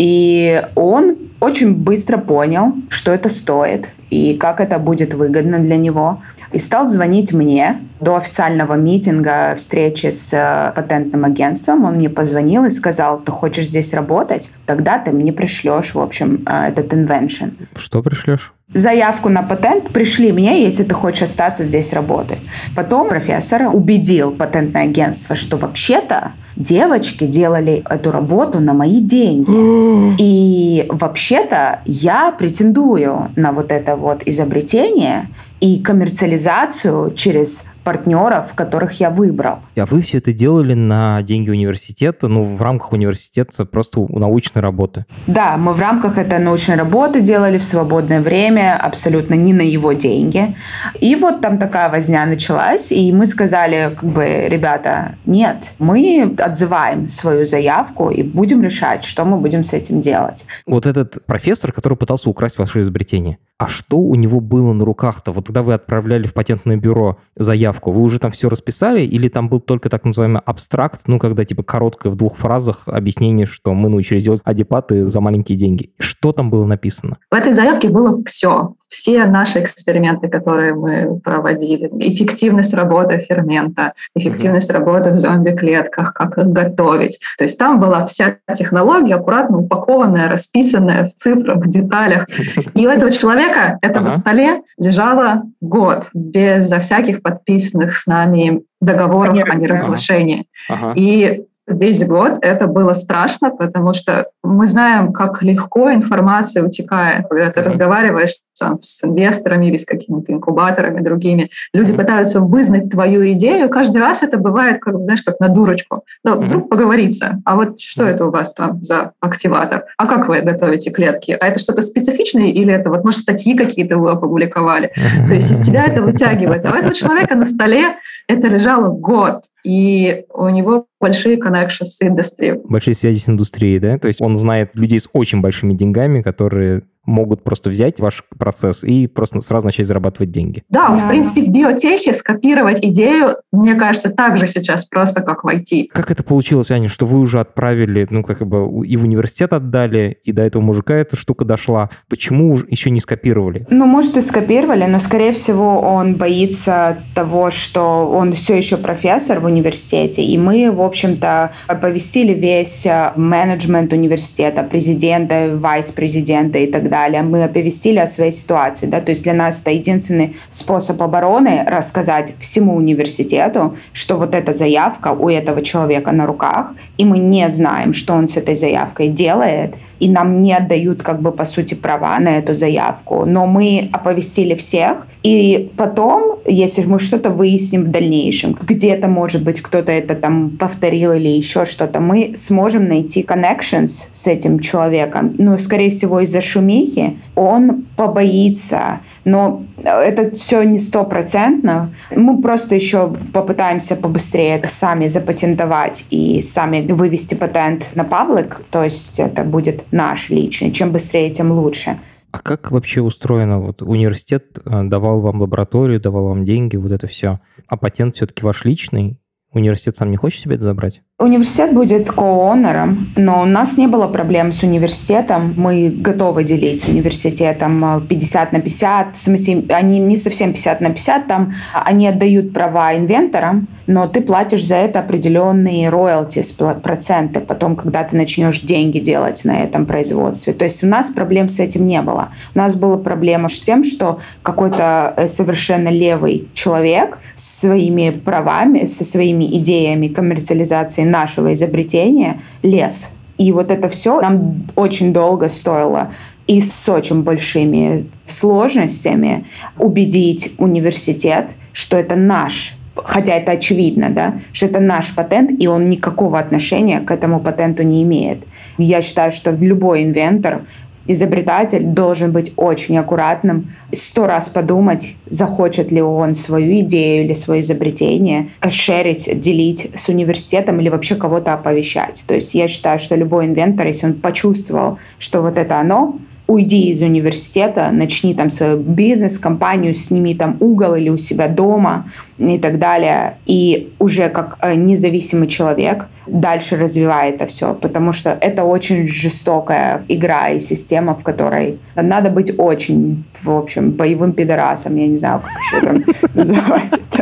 [0.01, 6.23] и он очень быстро понял, что это стоит и как это будет выгодно для него.
[6.53, 11.85] И стал звонить мне до официального митинга, встречи с э, патентным агентством.
[11.85, 14.51] Он мне позвонил и сказал, ты хочешь здесь работать?
[14.65, 17.53] Тогда ты мне пришлешь, в общем, э, этот invention.
[17.77, 18.55] Что пришлешь?
[18.73, 22.49] заявку на патент, пришли мне, если ты хочешь остаться здесь работать.
[22.77, 30.15] Потом профессор убедил патентное агентство, что вообще-то девочки делали эту работу на мои деньги.
[30.19, 35.29] И вообще-то я претендую на вот это вот изобретение
[35.61, 39.61] и коммерциализацию через партнеров, которых я выбрал.
[39.77, 45.07] А вы все это делали на деньги университета, ну, в рамках университета, просто научной работы?
[45.27, 49.93] Да, мы в рамках этой научной работы делали в свободное время, абсолютно не на его
[49.93, 50.57] деньги.
[51.01, 57.09] И вот там такая возня началась, и мы сказали, как бы, ребята, нет, мы отзываем
[57.09, 60.45] свою заявку и будем решать, что мы будем с этим делать.
[60.67, 65.33] Вот этот профессор, который пытался украсть ваше изобретение, а что у него было на руках-то?
[65.33, 69.49] Вот когда вы отправляли в патентное бюро заявку, вы уже там все расписали или там
[69.49, 73.89] был только так называемый абстракт, ну, когда типа короткое в двух фразах объяснение, что мы
[73.89, 75.91] научились делать адипаты за маленькие деньги?
[75.99, 77.19] Что там было написано?
[77.33, 84.71] В этой заявке было все все наши эксперименты, которые мы проводили, эффективность работы фермента, эффективность
[84.71, 84.75] mm-hmm.
[84.75, 87.19] работы в зомби-клетках, как их готовить.
[87.39, 92.27] То есть там была вся технология аккуратно упакованная, расписанная в цифрах, в деталях.
[92.75, 94.05] И у этого человека это uh-huh.
[94.05, 100.47] на столе лежало год, безо всяких подписанных с нами договоров о неразглашении.
[100.71, 100.95] Uh-huh.
[100.97, 107.51] И весь год это было страшно, потому что мы знаем, как легко информация утекает, когда
[107.51, 107.65] ты mm-hmm.
[107.65, 111.51] разговариваешь там, с инвесторами или с какими-то инкубаторами другими.
[111.73, 111.97] Люди mm-hmm.
[111.97, 116.05] пытаются вызнать твою идею, каждый раз это бывает, как, знаешь, как на дурочку.
[116.25, 116.45] Ну, mm-hmm.
[116.45, 119.85] вдруг поговорится, а вот что это у вас там за активатор?
[119.97, 121.37] А как вы готовите клетки?
[121.39, 124.93] А это что-то специфичное или это вот, может, статьи какие-то вы опубликовали?
[125.27, 126.65] То есть из тебя это вытягивает.
[126.67, 127.97] А у этого человека на столе
[128.29, 132.61] это лежало год, и у него большие connections с индустрией.
[132.65, 133.99] Большие связи с индустрией, да?
[133.99, 138.85] То есть он знает людей с очень большими деньгами, которые могут просто взять ваш процесс
[138.85, 140.63] и просто сразу начать зарабатывать деньги.
[140.69, 140.97] Да, да.
[140.97, 145.89] в принципе, в биотехе скопировать идею, мне кажется, так же сейчас просто, как в IT.
[145.93, 150.19] Как это получилось, Аня, что вы уже отправили, ну, как бы и в университет отдали,
[150.25, 151.91] и до этого мужика эта штука дошла.
[152.09, 153.67] Почему еще не скопировали?
[153.71, 159.41] Ну, может, и скопировали, но, скорее всего, он боится того, что он все еще профессор
[159.41, 166.89] в университете, и мы, в общем-то, оповестили весь э, менеджмент университета, президента, вайс-президента и так
[166.89, 168.87] далее, мы оповестили о своей ситуации.
[168.87, 169.01] Да?
[169.01, 175.09] То есть для нас это единственный способ обороны рассказать всему университету, что вот эта заявка
[175.09, 179.75] у этого человека на руках, и мы не знаем, что он с этой заявкой делает–
[180.01, 183.27] и нам не отдают, как бы, по сути, права на эту заявку.
[183.27, 189.61] Но мы оповестили всех, и потом, если мы что-то выясним в дальнейшем, где-то, может быть,
[189.61, 195.35] кто-то это там повторил или еще что-то, мы сможем найти connections с этим человеком.
[195.39, 199.01] Ну, скорее всего, из-за шумихи он побоится.
[199.25, 201.95] Но это все не стопроцентно.
[202.15, 208.63] Мы просто еще попытаемся побыстрее это сами запатентовать и сами вывести патент на паблик.
[208.71, 210.71] То есть это будет наш личный.
[210.73, 211.99] Чем быстрее, тем лучше.
[212.33, 213.59] А как вообще устроено?
[213.59, 217.41] Вот университет э, давал вам лабораторию, давал вам деньги, вот это все.
[217.67, 219.19] А патент все-таки ваш личный?
[219.53, 221.03] Университет сам не хочет себе это забрать?
[221.21, 225.53] Университет будет коонером, но у нас не было проблем с университетом.
[225.55, 229.17] Мы готовы делить с университетом 50 э, на 50.
[229.17, 234.23] В смысле, они не совсем 50 на 50, там они отдают права инвенторам, но ты
[234.23, 236.43] платишь за это определенные роялти,
[236.83, 240.55] проценты потом, когда ты начнешь деньги делать на этом производстве.
[240.55, 242.31] То есть у нас проблем с этим не было.
[242.55, 248.87] У нас была проблема с тем, что какой-то э, совершенно левый человек с своими правами,
[248.87, 253.15] со своими идеями коммерциализации нашего изобретения лес.
[253.39, 256.13] И вот это все нам очень долго стоило
[256.47, 259.47] и с очень большими сложностями
[259.79, 265.89] убедить университет, что это наш хотя это очевидно, да, что это наш патент, и он
[265.89, 268.45] никакого отношения к этому патенту не имеет.
[268.79, 270.63] Я считаю, что любой инвентор
[271.07, 277.63] изобретатель должен быть очень аккуратным, сто раз подумать, захочет ли он свою идею или свое
[277.63, 282.25] изобретение шерить, делить с университетом или вообще кого-то оповещать.
[282.27, 286.19] То есть я считаю, что любой инвентор, если он почувствовал, что вот это оно,
[286.51, 292.59] уйди из университета, начни там свою бизнес-компанию, сними там угол или у себя дома и
[292.59, 293.37] так далее.
[293.47, 300.03] И уже как э, независимый человек дальше развивай это все, потому что это очень жестокая
[300.09, 305.41] игра и система, в которой надо быть очень, в общем, боевым пидорасом, я не знаю,
[305.41, 307.20] как еще там называть это.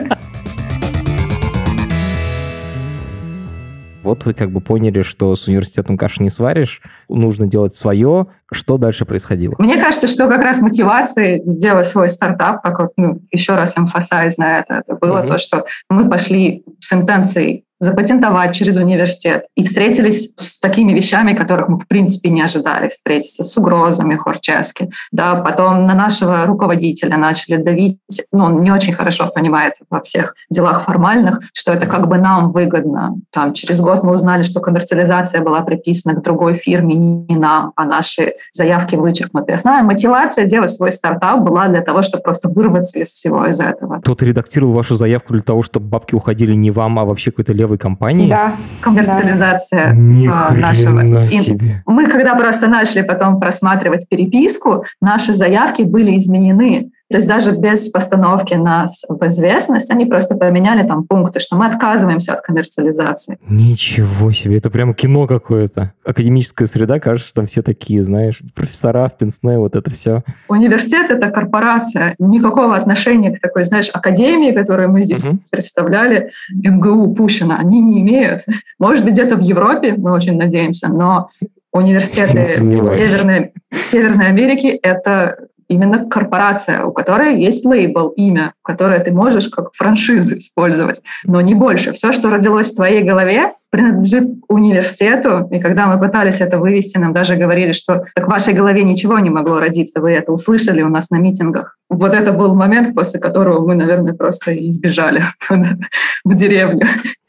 [4.09, 8.29] Вот вы как бы поняли, что с университетом каши не сваришь, нужно делать свое.
[8.51, 9.55] Что дальше происходило?
[9.59, 14.39] Мне кажется, что как раз мотивацией сделать свой стартап, как вот ну, еще раз эмфасайз
[14.39, 15.29] на это, это было угу.
[15.29, 19.45] то, что мы пошли с интенцией запатентовать через университет.
[19.55, 24.91] И встретились с такими вещами, которых мы в принципе не ожидали встретиться, с угрозами Хорчески.
[25.13, 27.99] Да, потом на нашего руководителя начали давить,
[28.33, 32.53] ну, он не очень хорошо понимает во всех делах формальных, что это как бы нам
[32.53, 33.17] выгодно.
[33.33, 37.85] Там, через год мы узнали, что коммерциализация была приписана к другой фирме, не нам, а
[37.85, 39.53] наши заявки вычеркнуты.
[39.53, 44.01] Основная мотивация делать свой стартап была для того, чтобы просто вырваться из всего из этого.
[44.01, 47.68] Кто-то редактировал вашу заявку для того, чтобы бабки уходили не вам, а вообще какой-то лев
[47.69, 48.29] левой компании?
[48.29, 48.53] Да.
[48.81, 50.55] Коммерциализация да.
[50.55, 51.29] нашего.
[51.29, 51.83] Себе.
[51.87, 56.91] Мы когда просто начали потом просматривать переписку, наши заявки были изменены.
[57.11, 61.67] То есть даже без постановки нас в известность, они просто поменяли там пункты, что мы
[61.67, 63.39] отказываемся от коммерциализации.
[63.49, 65.95] Ничего себе, это прямо кино какое-то.
[66.05, 70.23] Академическая среда, кажется, там все такие, знаешь, профессора в Пенсне, вот это все.
[70.49, 72.15] Университет— это корпорация.
[72.19, 75.39] Никакого отношения к такой, знаешь, академии, которую мы здесь угу.
[75.51, 78.43] представляли, МГУ, Пущина, они не имеют.
[78.79, 81.31] Может быть, где-то в Европе, мы очень надеемся, но
[81.73, 89.49] университеты Северной, Северной Америки— это именно корпорация, у которой есть лейбл, имя, которое ты можешь
[89.49, 91.93] как франшизу использовать, но не больше.
[91.93, 97.13] Все, что родилось в твоей голове, принадлежит университету, и когда мы пытались это вывести, нам
[97.13, 100.89] даже говорили, что так в вашей голове ничего не могло родиться, вы это услышали у
[100.89, 101.77] нас на митингах.
[101.91, 105.23] Вот это был момент, после которого мы, наверное, просто избежали
[106.25, 106.87] в деревню.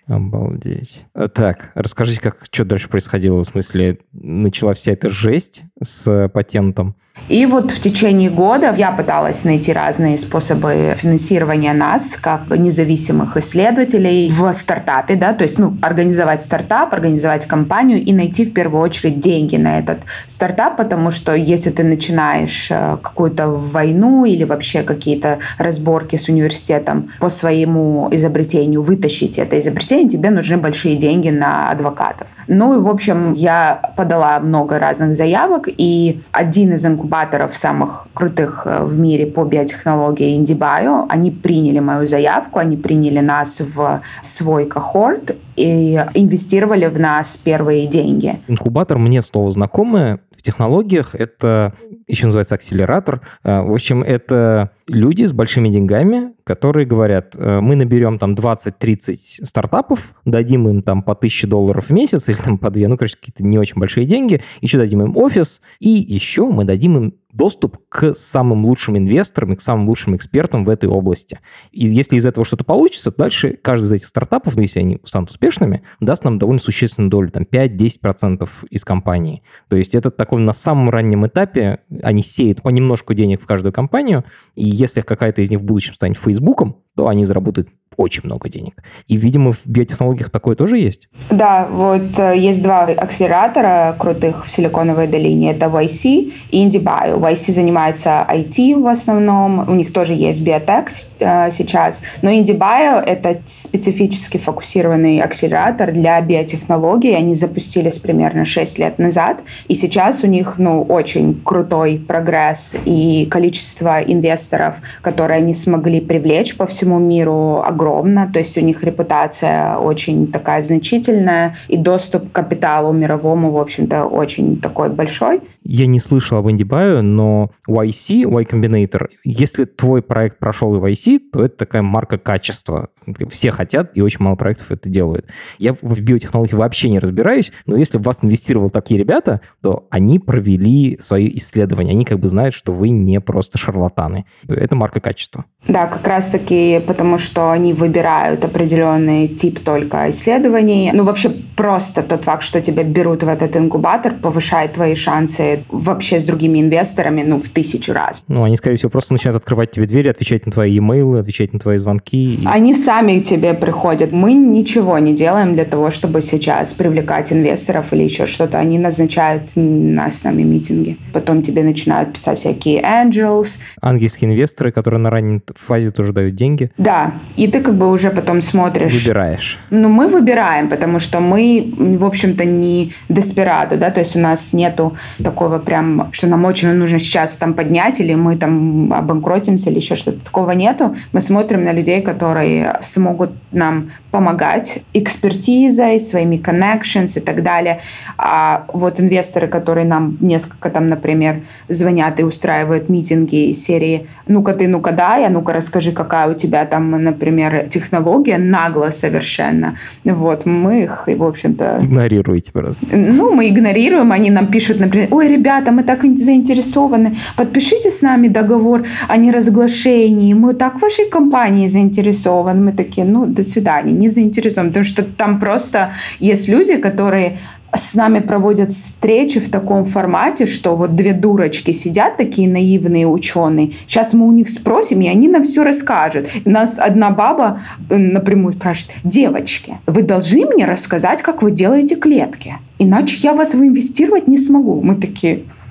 [0.07, 1.05] Обалдеть.
[1.13, 3.43] Э, так, расскажите, как что дальше происходило?
[3.43, 6.95] В смысле, начала вся эта жесть с патентом?
[7.27, 14.29] И вот в течение года я пыталась найти разные способы финансирования нас, как независимых исследователей
[14.29, 19.19] в стартапе, да, то есть, ну, организовать стартап, организовать компанию и найти в первую очередь
[19.19, 25.39] деньги на этот стартап, потому что если ты начинаешь э, какую-то войну или вообще какие-то
[25.57, 32.27] разборки с университетом по своему изобретению, вытащить это изобретение, тебе нужны большие деньги на адвокатов.
[32.47, 37.08] Ну и, в общем, я подала много разных заявок, и один из инкубаторов
[37.55, 43.61] самых крутых э, в мире по биотехнологии IndieBio, они приняли мою заявку, они приняли нас
[43.61, 48.41] в свой кохорт и инвестировали в нас первые деньги.
[48.47, 51.15] Инкубатор мне слово знакомое в технологиях.
[51.15, 51.73] Это
[52.09, 53.21] еще называется акселератор.
[53.43, 59.45] Э, в общем, это люди с большими деньгами, которые говорят, э, мы наберем там 20-30
[59.45, 63.15] стартапов, дадим им там по 1000 долларов в месяц или там по 2, ну, короче,
[63.15, 67.77] какие-то не очень большие деньги, еще дадим им офис, и еще мы дадим им доступ
[67.89, 71.39] к самым лучшим инвесторам и к самым лучшим экспертам в этой области.
[71.71, 75.29] И если из этого что-то получится, дальше каждый из этих стартапов, ну, если они станут
[75.29, 79.43] успешными, даст нам довольно существенную долю, там 5-10% из компании.
[79.67, 84.23] То есть это такой на самом раннем этапе, они сеют понемножку денег в каждую компанию,
[84.55, 88.81] и если какая-то из них в будущем станет Фейсбуком, то они заработают очень много денег.
[89.07, 91.09] И, видимо, в биотехнологиях такое тоже есть?
[91.29, 95.51] Да, вот э, есть два акселератора крутых в Силиконовой долине.
[95.51, 97.19] Это YC и IndieBio.
[97.19, 99.67] YC занимается IT в основном.
[99.67, 100.87] У них тоже есть биотек
[101.19, 102.01] э, сейчас.
[102.21, 107.17] Но IndieBio— это специфически фокусированный акселератор для биотехнологий.
[107.17, 109.41] Они запустились примерно 6 лет назад.
[109.67, 116.55] И сейчас у них ну, очень крутой прогресс и количество инвесторов, которые они смогли привлечь
[116.55, 122.31] по всему миру, огромное огромно, то есть у них репутация очень такая значительная, и доступ
[122.31, 125.41] к капиталу мировому, в общем-то, очень такой большой.
[125.63, 131.19] Я не слышал об IndieBio, но YC, Y Combinator, если твой проект прошел в YC,
[131.31, 132.89] то это такая марка качества.
[133.29, 135.25] Все хотят, и очень мало проектов это делают.
[135.57, 140.19] Я в биотехнологии вообще не разбираюсь, но если в вас инвестировал такие ребята, то они
[140.19, 141.91] провели свои исследования.
[141.91, 144.25] Они как бы знают, что вы не просто шарлатаны.
[144.47, 145.45] Это марка качества.
[145.67, 150.91] Да, как раз-таки потому, что они выбирают определенный тип только исследований.
[150.93, 156.19] Ну, вообще просто тот факт, что тебя берут в этот инкубатор, повышает твои шансы вообще
[156.19, 158.23] с другими инвесторами, ну, в тысячу раз.
[158.27, 161.59] Ну, они, скорее всего, просто начинают открывать тебе двери, отвечать на твои e-mail, отвечать на
[161.59, 162.35] твои звонки.
[162.35, 162.45] И...
[162.45, 164.11] Они сами к тебе приходят.
[164.11, 168.59] Мы ничего не делаем для того, чтобы сейчас привлекать инвесторов или еще что-то.
[168.59, 170.97] Они назначают нас с нами митинги.
[171.13, 173.59] Потом тебе начинают писать всякие angels.
[173.81, 176.71] Ангельские инвесторы, которые на ранней фазе тоже дают деньги.
[176.77, 178.93] Да, и ты как бы уже потом смотришь.
[178.93, 179.59] Выбираешь.
[179.69, 184.53] Ну, мы выбираем, потому что мы, в общем-то, не деспирадо, да, то есть у нас
[184.53, 189.77] нету такого прям, что нам очень нужно сейчас там поднять, или мы там обанкротимся, или
[189.77, 190.23] еще что-то.
[190.25, 190.95] Такого нету.
[191.11, 197.81] Мы смотрим на людей, которые смогут нам помогать экспертизой, своими connections и так далее.
[198.17, 204.53] А вот инвесторы, которые нам несколько там, например, звонят и устраивают митинги из серии «Ну-ка
[204.53, 209.77] ты, ну-ка дай, а ну-ка расскажи, какая у тебя там, например, технология, нагло совершенно».
[210.03, 211.79] Вот, мы их, в общем-то...
[211.83, 212.85] Игнорируете просто.
[212.91, 218.27] Ну, мы игнорируем, они нам пишут, например, «Ой, ребята, мы так заинтересованы, подпишите с нами
[218.27, 222.61] договор о неразглашении, мы так в вашей компании заинтересованы».
[222.61, 227.37] Мы такие, ну, до свидания, не заинтересованы, потому что там просто есть люди, которые
[227.75, 233.73] с нами проводят встречи в таком формате, что вот две дурочки сидят, такие наивные ученые.
[233.87, 236.27] Сейчас мы у них спросим, и они нам все расскажут.
[236.45, 237.59] Нас одна баба
[237.89, 243.53] э, напрямую спрашивает, девочки, вы должны мне рассказать, как вы делаете клетки, иначе я вас
[243.53, 244.81] инвестировать не смогу.
[244.81, 245.43] Мы такие,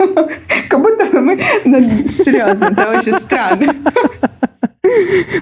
[0.69, 1.39] как будто мы,
[2.07, 3.75] серьезно, это очень странно.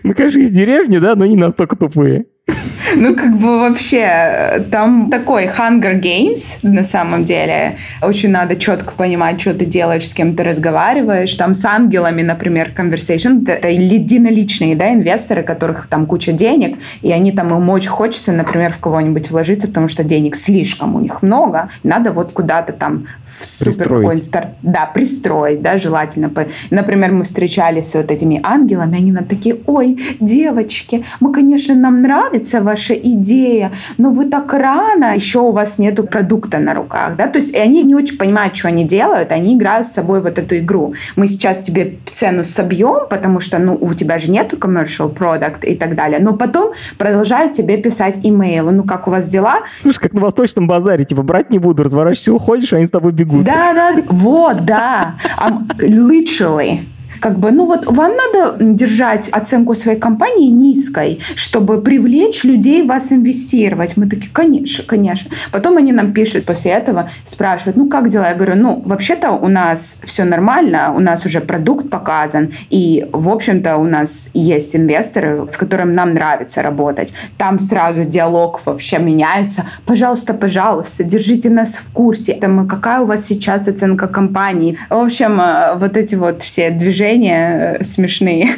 [0.03, 2.27] Мы, конечно, из деревни, да, но не настолько тупые.
[2.97, 7.77] Ну, как бы вообще, там такой Hunger Games на самом деле.
[8.01, 11.35] Очень надо четко понимать, что ты делаешь, с кем ты разговариваешь.
[11.35, 13.49] Там с ангелами, например, conversation.
[13.51, 18.73] Это единоличные, да, инвесторы, которых там куча денег, и они там, им очень хочется, например,
[18.73, 21.69] в кого-нибудь вложиться, потому что денег слишком у них много.
[21.83, 24.51] Надо вот куда-то там в супер какой старт...
[24.63, 26.31] Да, пристроить, да, желательно.
[26.71, 32.01] Например, мы встречались с вот этими ангелами, они нам такие, ой, девочки, мы, конечно, нам
[32.03, 37.17] нравится, нравится ваша идея, но вы так рано, еще у вас нету продукта на руках,
[37.17, 40.21] да, то есть и они не очень понимают, что они делают, они играют с собой
[40.21, 40.95] вот эту игру.
[41.17, 45.77] Мы сейчас тебе цену собьем, потому что, ну, у тебя же нету commercial product и
[45.77, 49.61] так далее, но потом продолжают тебе писать имейлы, ну, как у вас дела?
[49.81, 53.45] Слушай, как на восточном базаре, типа, брать не буду, разворачиваешься, уходишь, они с тобой бегут.
[53.45, 56.81] Да, да, вот, да, um, literally.
[57.21, 63.13] Как бы, ну вот вам надо держать оценку своей компании низкой, чтобы привлечь людей вас
[63.13, 63.97] инвестировать.
[63.97, 65.31] Мы такие, конечно, конечно.
[65.53, 68.29] Потом они нам пишут после этого, спрашивают, ну как дела?
[68.29, 73.29] Я говорю, ну вообще-то у нас все нормально, у нас уже продукт показан, и в
[73.29, 77.13] общем-то у нас есть инвесторы, с которыми нам нравится работать.
[77.39, 79.65] Там сразу диалог вообще меняется.
[79.87, 82.35] Пожалуйста, пожалуйста, держите нас в курсе.
[82.35, 84.79] Там, какая у вас сейчас оценка компании?
[84.91, 88.49] В общем, э, вот эти вот все движения движения э, смешные.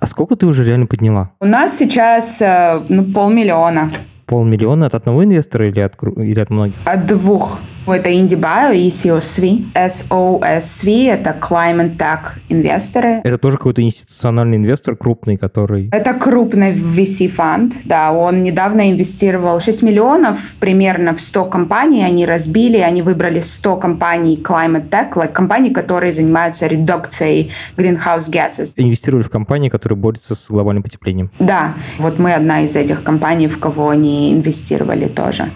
[0.00, 1.30] А сколько ты уже реально подняла?
[1.40, 3.92] У нас сейчас э, ну, полмиллиона.
[4.26, 6.74] Полмиллиона от одного инвестора или от, или от многих?
[6.84, 7.58] От двух.
[7.90, 9.72] Это IndieBio и COSV.
[9.74, 13.20] SOSV– это Climate Tech инвесторы.
[13.24, 15.88] Это тоже какой-то институциональный инвестор крупный, который...
[15.90, 18.12] Это крупный VC-фонд, да.
[18.12, 22.04] Он недавно инвестировал 6 миллионов примерно в 100 компаний.
[22.04, 28.72] Они разбили, они выбрали 100 компаний Climate Tech, like, компаний, которые занимаются редукцией greenhouse gases.
[28.76, 31.30] Инвестировали в компании, которые борются с глобальным потеплением.
[31.38, 31.74] Да.
[31.98, 35.50] Вот мы одна из этих компаний, в кого они инвестировали тоже.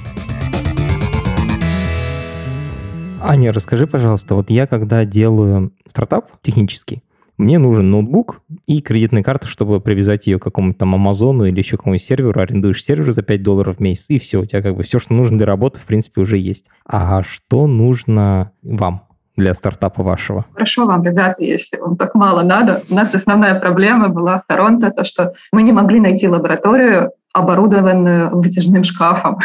[3.24, 7.02] Аня, расскажи, пожалуйста, вот я когда делаю стартап технический,
[7.38, 11.76] мне нужен ноутбук и кредитная карта, чтобы привязать ее к какому-то там Амазону или еще
[11.76, 12.40] какому-нибудь серверу.
[12.40, 15.14] Арендуешь сервер за 5 долларов в месяц, и все, у тебя как бы все, что
[15.14, 16.66] нужно для работы, в принципе, уже есть.
[16.86, 19.08] А что нужно вам?
[19.34, 20.44] для стартапа вашего?
[20.52, 22.82] Хорошо вам, ребята, если вам так мало надо.
[22.90, 28.30] У нас основная проблема была в Торонто, то, что мы не могли найти лабораторию, оборудованную
[28.36, 29.38] вытяжным шкафом.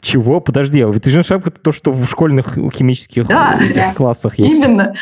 [0.00, 0.40] Чего?
[0.40, 3.58] Подожди, а вытяжной шкаф это то, что в школьных химических да,
[3.94, 4.66] классах есть.
[4.66, 4.94] Именно.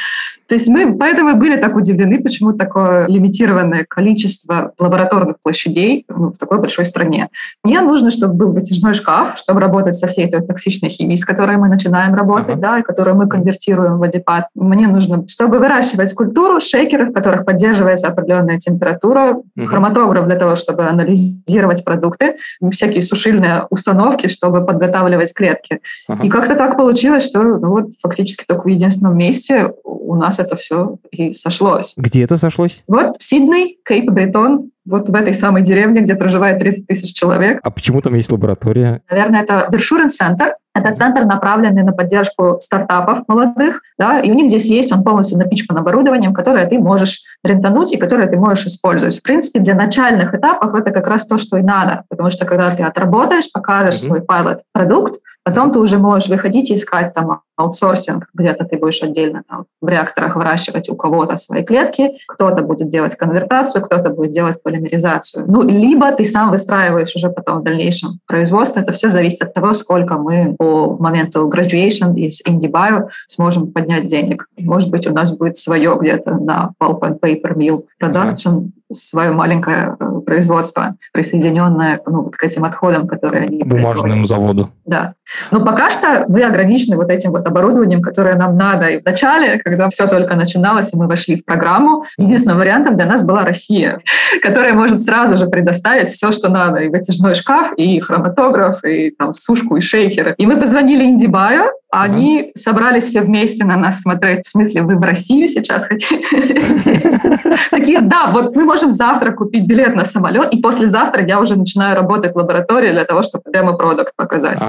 [0.49, 6.39] То есть мы поэтому были так удивлены, почему такое лимитированное количество лабораторных площадей ну, в
[6.39, 7.29] такой большой стране.
[7.63, 11.59] Мне нужно, чтобы был вытяжной шкаф, чтобы работать со всей этой токсичной химией, с которой
[11.59, 12.61] мы начинаем работать, ага.
[12.61, 14.47] да, и которую мы конвертируем в водопад.
[14.55, 19.67] Мне нужно, чтобы выращивать культуру, шейкеры, в которых поддерживается определенная температура, ага.
[19.67, 22.37] хроматограф для того, чтобы анализировать продукты,
[22.73, 25.81] всякие сушильные установки, чтобы подготавливать клетки.
[26.07, 26.25] Ага.
[26.25, 30.57] И как-то так получилось, что ну, вот фактически только в единственном месте у нас это
[30.57, 31.95] все и сошлось.
[31.97, 32.83] Где это сошлось?
[32.87, 37.61] Вот в Сидней, Кейп Бретон, вот в этой самой деревне, где проживает 30 тысяч человек.
[37.63, 39.03] А почему там есть лаборатория?
[39.11, 40.55] Наверное, это Вершурен центр.
[40.75, 45.37] Это центр, направленный на поддержку стартапов молодых, да, и у них здесь есть, он полностью
[45.37, 49.19] напичкан оборудованием, которое ты можешь рентануть и которое ты можешь использовать.
[49.19, 52.71] В принципе, для начальных этапов это как раз то, что и надо, потому что когда
[52.77, 54.07] ты отработаешь, покажешь mm-hmm.
[54.07, 59.45] свой пилот-продукт, Потом ты уже можешь выходить и искать там аутсорсинг, где-то ты будешь отдельно
[59.49, 64.63] там в реакторах выращивать у кого-то свои клетки, кто-то будет делать конвертацию, кто-то будет делать
[64.63, 65.47] полимеризацию.
[65.49, 68.81] Ну, либо ты сам выстраиваешь уже потом в дальнейшем производство.
[68.81, 74.49] Это все зависит от того, сколько мы по моменту graduation из IndieBio сможем поднять денег.
[74.59, 79.97] Может быть, у нас будет свое где-то на pulp and paper mill production, свое маленькое
[80.29, 83.63] производство, присоединенное ну, к этим отходам, которые они...
[83.63, 84.71] Бумажному заводу.
[84.85, 85.15] Да.
[85.51, 88.89] Но пока что мы ограничены вот этим вот оборудованием, которое нам надо.
[88.89, 93.07] И в начале, когда все только начиналось, и мы вошли в программу, единственным вариантом для
[93.07, 94.01] нас была Россия,
[94.43, 96.81] которая может сразу же предоставить все, что надо.
[96.81, 100.35] И вытяжной шкаф, и хроматограф, и там сушку, и шейкеры.
[100.37, 102.51] И мы позвонили Индибаю, они ага.
[102.55, 104.47] собрались все вместе на нас смотреть.
[104.47, 106.21] В смысле, вы в Россию сейчас хотите?
[107.71, 111.97] Такие, да, вот мы можем завтра купить билет на самолет, и послезавтра я уже начинаю
[111.97, 114.61] работать в лаборатории для того, чтобы демо-продукт показать.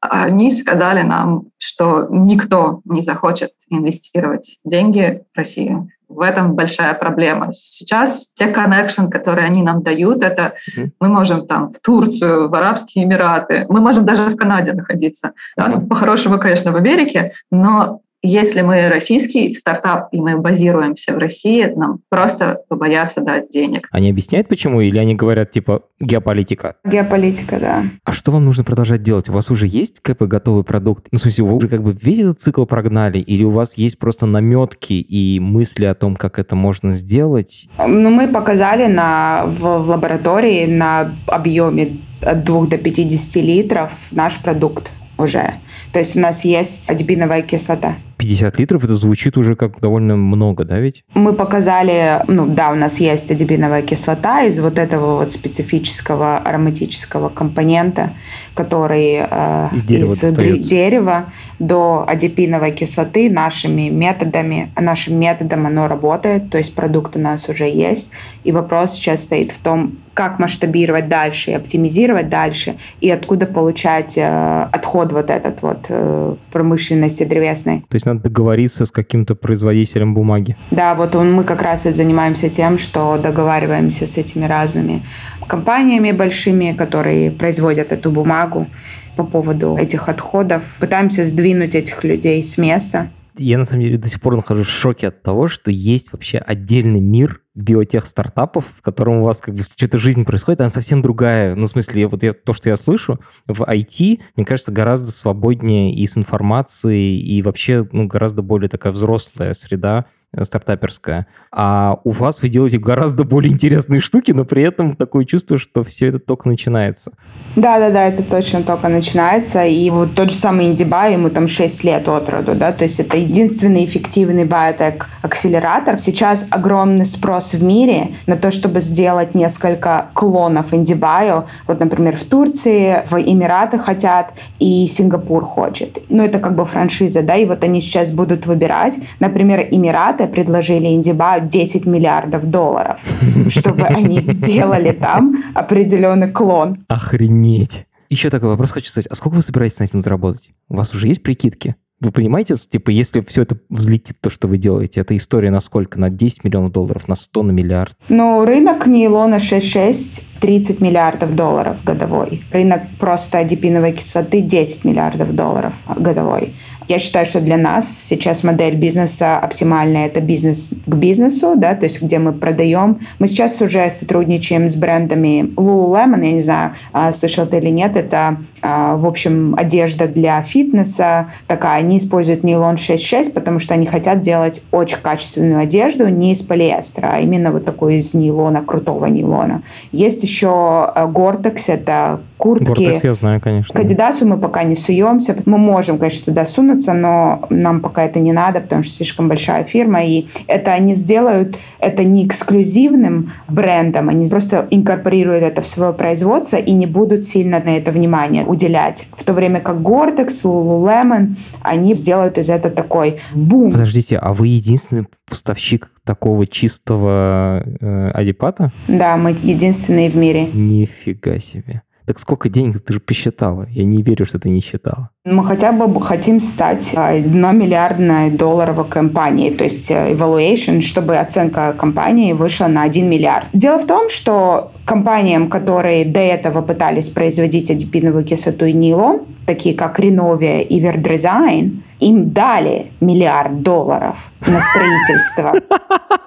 [0.00, 5.88] Они сказали нам, что никто не захочет инвестировать деньги в Россию.
[6.08, 7.52] В этом большая проблема.
[7.52, 10.90] Сейчас те connection, которые они нам дают, это mm-hmm.
[11.00, 15.28] мы можем там в Турцию, в Арабские Эмираты, мы можем даже в Канаде находиться.
[15.28, 15.32] Mm-hmm.
[15.56, 15.68] Да?
[15.68, 21.64] Ну, по-хорошему, конечно, в Америке, но если мы российский стартап, и мы базируемся в России,
[21.74, 23.88] нам просто побоятся дать денег.
[23.90, 24.80] Они объясняют, почему?
[24.80, 26.76] Или они говорят, типа, геополитика?
[26.84, 27.84] Геополитика, да.
[28.04, 29.28] А что вам нужно продолжать делать?
[29.28, 31.06] У вас уже есть как бы готовый продукт?
[31.10, 33.18] Ну, в смысле, вы уже как бы весь этот цикл прогнали?
[33.18, 37.68] Или у вас есть просто наметки и мысли о том, как это можно сделать?
[37.78, 44.38] Ну, мы показали на, в, в лаборатории на объеме от 2 до 50 литров наш
[44.42, 45.54] продукт уже.
[45.92, 47.96] То есть у нас есть адипиновая кислота.
[48.18, 51.04] 50 литров, это звучит уже как довольно много, да ведь?
[51.14, 57.28] Мы показали, ну да, у нас есть адипиновая кислота из вот этого вот специфического ароматического
[57.28, 58.14] компонента,
[58.54, 66.50] который э, из, дерева, из дерева до адипиновой кислоты нашими методами, нашим методом оно работает,
[66.50, 68.10] то есть продукт у нас уже есть,
[68.44, 74.18] и вопрос сейчас стоит в том, как масштабировать дальше и оптимизировать дальше, и откуда получать
[74.18, 77.84] э, отход вот этот вот э, промышленности древесной.
[77.88, 80.56] То есть надо договориться с каким-то производителем бумаги.
[80.70, 85.02] Да, вот он, мы как раз и занимаемся тем, что договариваемся с этими разными
[85.48, 88.68] компаниями большими, которые производят эту бумагу
[89.16, 90.62] по поводу этих отходов.
[90.78, 93.10] Пытаемся сдвинуть этих людей с места.
[93.38, 96.38] Я на самом деле до сих пор нахожусь в шоке от того, что есть вообще
[96.38, 101.02] отдельный мир биотех стартапов, в котором у вас как бы что-то жизнь происходит, она совсем
[101.02, 101.54] другая.
[101.54, 105.94] Ну, в смысле, вот я, то, что я слышу, в IT, мне кажется, гораздо свободнее
[105.94, 110.06] и с информацией, и вообще ну, гораздо более такая взрослая среда,
[110.42, 111.26] стартаперская.
[111.50, 115.82] А у вас вы делаете гораздо более интересные штуки, но при этом такое чувство, что
[115.82, 117.12] все это только начинается.
[117.56, 119.64] Да, да, да, это точно только начинается.
[119.64, 123.00] И вот тот же самый IndieBuy, ему там 6 лет от роду, да, то есть
[123.00, 125.98] это единственный эффективный биотек-акселератор.
[125.98, 131.46] Сейчас огромный спрос в мире на то, чтобы сделать несколько клонов IndieBio.
[131.66, 136.02] Вот, например, в Турции, в Эмираты хотят, и Сингапур хочет.
[136.10, 140.32] Ну, это как бы франшиза, да, и вот они сейчас будут выбирать, например, Эмират Штаты
[140.32, 143.00] предложили Индиба 10 миллиардов долларов,
[143.48, 146.84] чтобы они сделали там определенный клон.
[146.88, 147.86] Охренеть.
[148.10, 149.06] Еще такой вопрос хочу задать.
[149.06, 150.50] А сколько вы собираетесь на этом заработать?
[150.68, 151.76] У вас уже есть прикидки?
[152.00, 155.98] Вы понимаете, типа, если все это взлетит, то, что вы делаете, это история на сколько?
[155.98, 157.96] На 10 миллионов долларов, на 100, на миллиард?
[158.08, 162.44] Ну, рынок нейлона 6,6, 30 миллиардов долларов годовой.
[162.52, 166.54] Рынок просто адипиновой кислоты 10 миллиардов долларов годовой.
[166.88, 170.06] Я считаю, что для нас сейчас модель бизнеса оптимальная.
[170.06, 173.00] Это бизнес к бизнесу, да, то есть где мы продаем.
[173.18, 177.96] Мы сейчас уже сотрудничаем с брендами Lululemon, я не знаю, а, слышал ты или нет,
[177.96, 181.80] это, а, в общем, одежда для фитнеса такая.
[181.80, 187.10] Они используют нейлон 6.6, потому что они хотят делать очень качественную одежду не из полиэстера,
[187.14, 189.62] а именно вот такой из нейлона, крутого нейлона.
[189.92, 192.70] Есть еще Gore-Tex, это куртки.
[192.70, 193.74] Gore-Tex я знаю, конечно.
[193.74, 195.36] К Адидасу мы пока не суемся.
[195.44, 196.46] Мы можем, конечно, туда
[196.78, 200.04] сунуться, но нам пока это не надо, потому что слишком большая фирма.
[200.04, 206.56] И это они сделают, это не эксклюзивным брендом, они просто инкорпорируют это в свое производство
[206.56, 209.06] и не будут сильно на это внимание уделять.
[209.12, 213.72] В то время как Gore-Tex, Lululemon, они сделают из этого такой бум.
[213.72, 218.72] Подождите, а вы единственный поставщик такого чистого э, адипата?
[218.88, 220.46] Да, мы единственные в мире.
[220.46, 221.82] Нифига себе.
[222.08, 223.66] Так сколько денег ты же посчитала?
[223.68, 225.10] Я не верю, что ты не считала.
[225.30, 232.32] Мы хотя бы хотим стать одномиллиардной долларовой компанией, то есть э, evaluation, чтобы оценка компании
[232.32, 233.48] вышла на 1 миллиард.
[233.52, 239.74] Дело в том, что компаниям, которые до этого пытались производить адипиновую кислоту и нейлон, такие
[239.74, 245.54] как Renovia и Verdesign, им дали миллиард долларов на строительство.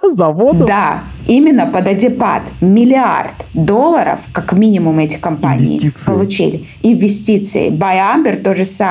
[0.12, 0.66] Заводу?
[0.66, 2.42] Да, именно под Адипат.
[2.60, 6.06] Миллиард долларов, как минимум, эти компании Инвестиции.
[6.06, 6.66] получили.
[6.84, 7.70] Инвестиции.
[7.70, 8.91] Байамбер то же самое.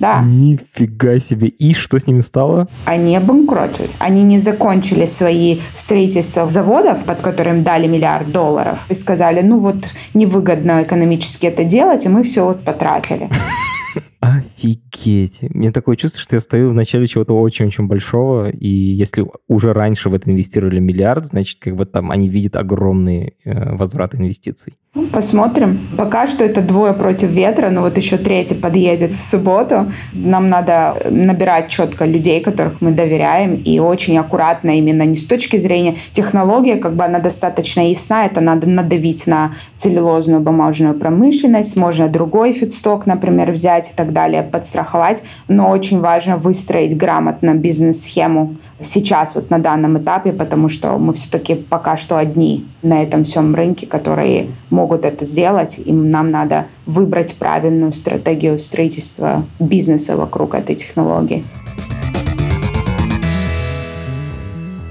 [0.00, 0.20] Да.
[0.22, 1.48] Нифига себе.
[1.48, 2.68] И что с ними стало?
[2.84, 3.90] Они обанкротили.
[3.98, 8.78] Они не закончили свои строительства заводов, под которым дали миллиард долларов.
[8.88, 13.28] И сказали, ну вот невыгодно экономически это делать, и мы все вот потратили.
[14.20, 15.42] Офигеть.
[15.42, 20.08] Мне такое чувство, что я стою в начале чего-то очень-очень большого, и если уже раньше
[20.08, 24.74] в это инвестировали миллиард, значит, как бы там они видят огромные э, возвраты инвестиций.
[24.94, 25.78] Ну, посмотрим.
[25.96, 29.92] Пока что это двое против ветра, но вот еще третий подъедет в субботу.
[30.12, 35.58] Нам надо набирать четко людей, которых мы доверяем, и очень аккуратно именно не с точки
[35.58, 42.08] зрения технологии, как бы она достаточно ясна, это надо надавить на целлюлозную бумажную промышленность, можно
[42.08, 49.34] другой фидсток, например, взять и так далее, подстраховать, но очень важно выстроить грамотно бизнес-схему сейчас,
[49.34, 53.86] вот на данном этапе, потому что мы все-таки пока что одни на этом всем рынке,
[53.86, 61.44] которые могут это сделать, и нам надо выбрать правильную стратегию строительства бизнеса вокруг этой технологии.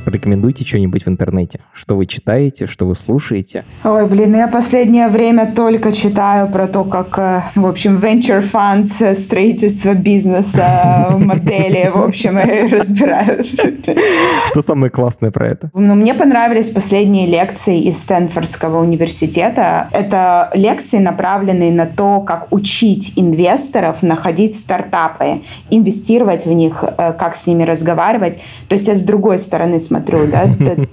[0.08, 1.60] Порекомендуйте что-нибудь в интернете.
[1.74, 3.66] Что вы читаете, что вы слушаете.
[3.84, 9.04] Ой, блин, я последнее время только читаю про то, как, э, в общем, venture funds,
[9.06, 12.38] э, строительство бизнеса, модели, в общем,
[12.72, 13.44] разбираю.
[13.44, 15.72] Что самое классное про это?
[15.74, 19.90] Ну, мне понравились последние лекции из Стэнфордского университета.
[19.92, 27.36] Это лекции, направленные на то, как учить инвесторов находить стартапы, инвестировать в них, э, как
[27.36, 28.40] с ними разговаривать.
[28.70, 29.97] То есть я с другой стороны смотрю,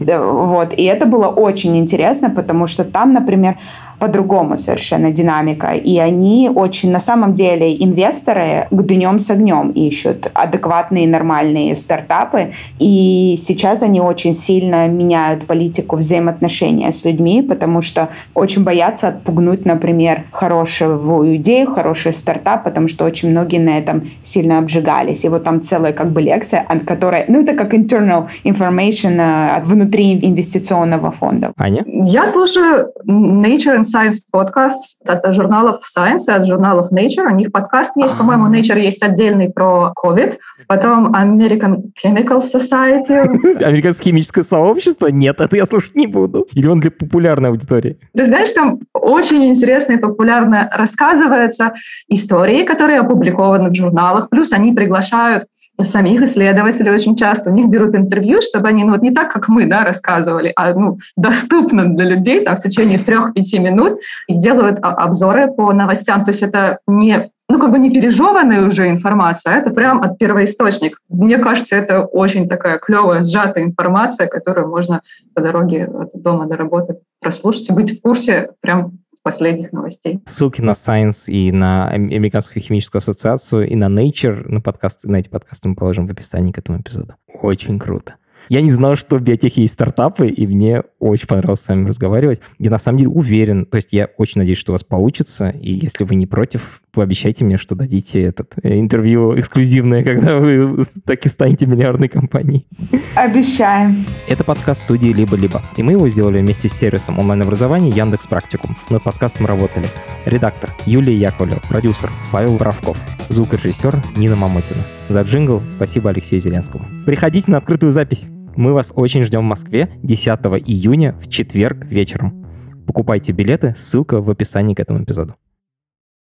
[0.00, 0.74] да, вот.
[0.76, 3.56] И это было очень интересно, потому что там, например,
[4.04, 5.68] по-другому совершенно динамика.
[5.68, 12.52] И они очень, на самом деле, инвесторы к днем с огнем ищут адекватные, нормальные стартапы.
[12.78, 19.64] И сейчас они очень сильно меняют политику взаимоотношения с людьми, потому что очень боятся отпугнуть,
[19.64, 25.24] например, хорошую идею, хороший стартап, потому что очень многие на этом сильно обжигались.
[25.24, 29.62] И вот там целая как бы лекция, от которой, ну это как internal information э,
[29.62, 31.54] внутри инвестиционного фонда.
[31.56, 31.84] Аня?
[31.86, 37.30] Я слушаю Nature and Science подкаст от журналов Science, от журналов Nature.
[37.30, 40.34] У них подкаст есть, по-моему, Nature есть отдельный про COVID.
[40.66, 43.14] Потом American Chemical Society.
[43.62, 45.06] Американское химическое сообщество?
[45.06, 46.46] Нет, это я слушать не буду.
[46.54, 47.98] Или он для популярной аудитории?
[48.16, 51.74] Ты знаешь, там очень интересно и популярно рассказываются
[52.08, 54.28] истории, которые опубликованы в журналах.
[54.28, 55.44] Плюс они приглашают
[55.80, 57.50] самих исследователей очень часто.
[57.50, 60.72] У них берут интервью, чтобы они, ну вот не так, как мы, да, рассказывали, а
[60.72, 63.98] ну, доступно для людей там, в течение трех-пяти минут
[64.28, 66.24] и делают обзоры по новостям.
[66.24, 70.16] То есть это не ну, как бы не пережеванная уже информация, а это прям от
[70.18, 70.98] первоисточника.
[71.10, 75.02] Мне кажется, это очень такая клевая, сжатая информация, которую можно
[75.34, 78.92] по дороге от дома до работы прослушать и быть в курсе прям
[79.24, 80.20] последних новостей.
[80.26, 85.28] Ссылки на Science и на Американскую химическую ассоциацию, и на Nature, на, подкаст, на эти
[85.28, 87.14] подкасты мы положим в описании к этому эпизоду.
[87.42, 88.16] Очень круто.
[88.48, 92.40] Я не знал, что в биотехе есть стартапы, и мне очень понравилось с вами разговаривать.
[92.58, 95.72] Я на самом деле уверен, то есть я очень надеюсь, что у вас получится, и
[95.72, 100.84] если вы не против, вы обещайте мне, что дадите этот э, интервью эксклюзивное, когда вы
[101.04, 102.66] так и станете миллиардной компанией.
[103.14, 104.04] Обещаем.
[104.28, 108.76] Это подкаст студии «Либо-либо», и мы его сделали вместе с сервисом онлайн-образования Яндекс Практикум.
[108.90, 109.86] Над подкастом работали
[110.26, 112.96] редактор Юлия Яковлева, продюсер Павел Воровков,
[113.28, 114.80] звукорежиссер Нина Мамотина.
[115.08, 116.84] За джингл спасибо Алексею Зеленскому.
[117.04, 118.28] Приходите на открытую запись.
[118.56, 120.28] Мы вас очень ждем в Москве 10
[120.66, 122.46] июня в четверг вечером.
[122.86, 125.34] Покупайте билеты, ссылка в описании к этому эпизоду.